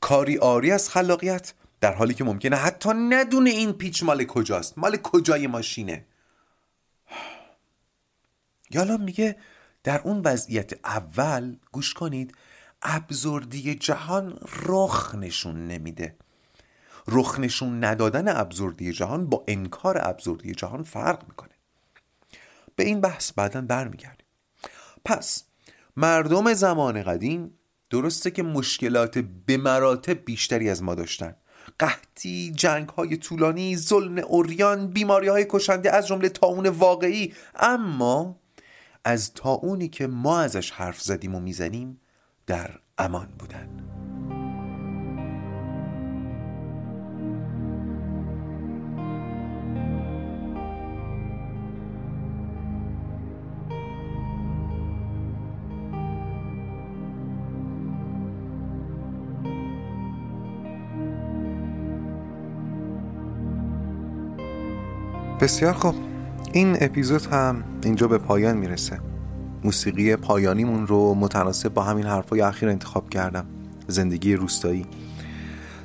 کاری 0.00 0.38
آری 0.38 0.72
از 0.72 0.90
خلاقیت 0.90 1.54
در 1.80 1.94
حالی 1.94 2.14
که 2.14 2.24
ممکنه 2.24 2.56
حتی 2.56 2.90
ندونه 2.94 3.50
این 3.50 3.72
پیچ 3.72 4.02
مال 4.02 4.24
کجاست. 4.24 4.78
مال 4.78 4.96
کجای 4.96 5.46
ماشینه. 5.46 6.04
یالا 8.74 8.96
میگه 8.96 9.36
در 9.84 10.00
اون 10.00 10.20
وضعیت 10.24 10.72
اول 10.84 11.56
گوش 11.72 11.94
کنید 11.94 12.34
ابزردی 12.82 13.74
جهان 13.74 14.38
رخ 14.66 15.14
نشون 15.14 15.66
نمیده. 15.66 16.16
رخ 17.08 17.38
نشون 17.38 17.84
ندادن 17.84 18.36
ابزردی 18.36 18.92
جهان 18.92 19.26
با 19.26 19.44
انکار 19.48 19.98
ابزردی 20.00 20.54
جهان 20.54 20.82
فرق 20.82 21.28
می‌کنه. 21.28 21.59
به 22.80 22.86
این 22.86 23.00
بحث 23.00 23.32
بعدا 23.32 23.60
برمیگردیم. 23.60 24.26
پس 25.04 25.44
مردم 25.96 26.54
زمان 26.54 27.02
قدیم 27.02 27.58
درسته 27.90 28.30
که 28.30 28.42
مشکلات 28.42 29.18
به 29.18 29.56
مراتب 29.56 30.24
بیشتری 30.24 30.70
از 30.70 30.82
ما 30.82 30.94
داشتن. 30.94 31.36
قحطی، 31.78 32.52
جنگ 32.56 32.88
های 32.88 33.16
طولانی، 33.16 33.76
ظلم 33.76 34.18
اوریان، 34.18 34.86
بیماری 34.90 35.28
های 35.28 35.46
کشنده 35.48 35.92
از 35.92 36.06
جمله 36.06 36.28
تاون 36.28 36.66
واقعی. 36.66 37.34
اما 37.54 38.40
از 39.04 39.34
تاونی 39.34 39.88
که 39.88 40.06
ما 40.06 40.40
ازش 40.40 40.70
حرف 40.70 41.00
زدیم 41.00 41.34
و 41.34 41.40
می‌زنیم 41.40 42.00
در 42.46 42.70
امان 42.98 43.28
بودن. 43.38 43.89
بسیار 65.40 65.72
خوب. 65.72 65.94
این 66.52 66.76
اپیزود 66.80 67.26
هم 67.26 67.64
اینجا 67.84 68.08
به 68.08 68.18
پایان 68.18 68.56
می‌رسه. 68.56 69.00
موسیقی 69.64 70.16
پایانیمون 70.16 70.86
رو 70.86 71.14
متناسب 71.14 71.74
با 71.74 71.82
همین 71.82 72.06
حرفای 72.06 72.40
اخیر 72.40 72.68
انتخاب 72.68 73.10
کردم. 73.10 73.46
زندگی 73.88 74.34
روستایی. 74.34 74.86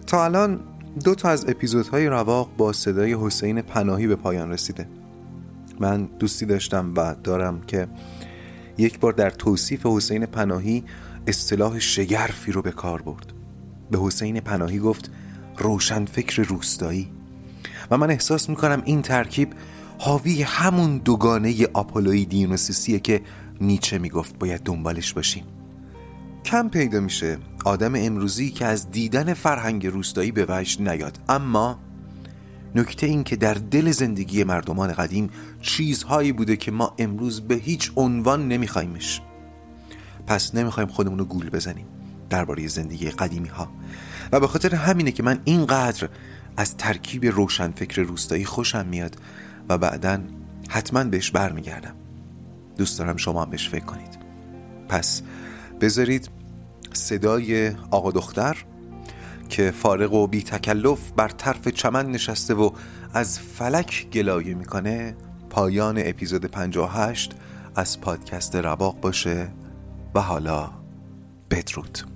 تا 0.07 0.25
الان 0.25 0.59
دو 1.03 1.15
تا 1.15 1.29
از 1.29 1.49
اپیزودهای 1.49 2.07
رواق 2.07 2.49
با 2.57 2.73
صدای 2.73 3.13
حسین 3.13 3.61
پناهی 3.61 4.07
به 4.07 4.15
پایان 4.15 4.51
رسیده. 4.51 4.87
من 5.79 6.09
دوستی 6.19 6.45
داشتم 6.45 6.93
و 6.95 7.15
دارم 7.23 7.61
که 7.61 7.87
یک 8.77 8.99
بار 8.99 9.13
در 9.13 9.29
توصیف 9.29 9.85
حسین 9.85 10.25
پناهی 10.25 10.83
اصطلاح 11.27 11.79
شگرفی 11.79 12.51
رو 12.51 12.61
به 12.61 12.71
کار 12.71 13.01
برد. 13.01 13.33
به 13.91 13.99
حسین 13.99 14.39
پناهی 14.39 14.79
گفت 14.79 15.11
روشن 15.57 16.05
فکر 16.05 16.43
روستایی. 16.43 17.14
و 17.91 17.97
من 17.97 18.11
احساس 18.11 18.49
می‌کنم 18.49 18.81
این 18.85 19.01
ترکیب 19.01 19.53
حاوی 19.97 20.43
همون 20.43 20.97
دوگانه 20.97 21.67
آپولوی 21.73 22.25
دیونوسیسیه 22.25 22.99
که 22.99 23.21
نیچه 23.61 23.97
می‌گفت 23.97 24.39
باید 24.39 24.61
دنبالش 24.61 25.13
باشیم. 25.13 25.43
کم 26.45 26.69
پیدا 26.69 26.99
میشه. 26.99 27.37
آدم 27.65 27.93
امروزی 27.95 28.49
که 28.49 28.65
از 28.65 28.91
دیدن 28.91 29.33
فرهنگ 29.33 29.87
روستایی 29.87 30.31
به 30.31 30.45
وجد 30.49 30.89
نیاد. 30.89 31.19
اما 31.29 31.79
نکته 32.75 33.07
این 33.07 33.23
که 33.23 33.35
در 33.35 33.53
دل 33.53 33.91
زندگی 33.91 34.43
مردمان 34.43 34.93
قدیم 34.93 35.29
چیزهایی 35.61 36.31
بوده 36.31 36.55
که 36.55 36.71
ما 36.71 36.93
امروز 36.99 37.41
به 37.41 37.55
هیچ 37.55 37.91
عنوان 37.95 38.47
نمیخوایمش 38.47 39.21
پس 40.27 40.55
نمی‌خوایم 40.55 40.89
خودمون 40.89 41.19
رو 41.19 41.25
گول 41.25 41.49
بزنیم 41.49 41.85
درباره 42.29 42.67
زندگی 42.67 43.09
قدیمی 43.09 43.47
ها 43.47 43.67
و 44.31 44.39
به 44.39 44.47
خاطر 44.47 44.75
همینه 44.75 45.11
که 45.11 45.23
من 45.23 45.39
اینقدر 45.45 46.09
از 46.57 46.77
ترکیب 46.77 47.25
روشنفکر 47.25 48.01
روستایی 48.01 48.45
خوشم 48.45 48.85
میاد 48.85 49.17
و 49.69 49.77
بعدا 49.77 50.19
حتما 50.69 51.03
بهش 51.03 51.31
برمیگردم. 51.31 51.95
دوست 52.77 52.99
دارم 52.99 53.17
شما 53.17 53.43
هم 53.43 53.49
بهش 53.49 53.69
فکر 53.69 53.85
کنید. 53.85 54.19
پس 54.89 55.21
بذارید 55.81 56.29
صدای 56.93 57.69
آقا 57.91 58.11
دختر 58.11 58.57
که 59.49 59.71
فارغ 59.71 60.13
و 60.13 60.27
بی 60.27 60.43
تکلف 60.43 61.11
بر 61.11 61.27
طرف 61.27 61.67
چمن 61.67 62.11
نشسته 62.11 62.53
و 62.53 62.71
از 63.13 63.39
فلک 63.39 64.09
گلایه 64.09 64.53
می‌کنه 64.53 65.15
پایان 65.49 66.01
اپیزود 66.05 66.45
58 66.45 67.35
از 67.75 68.01
پادکست 68.01 68.55
رباق 68.55 68.99
باشه 68.99 69.51
و 70.15 70.21
حالا 70.21 70.71
بدرود. 71.51 72.14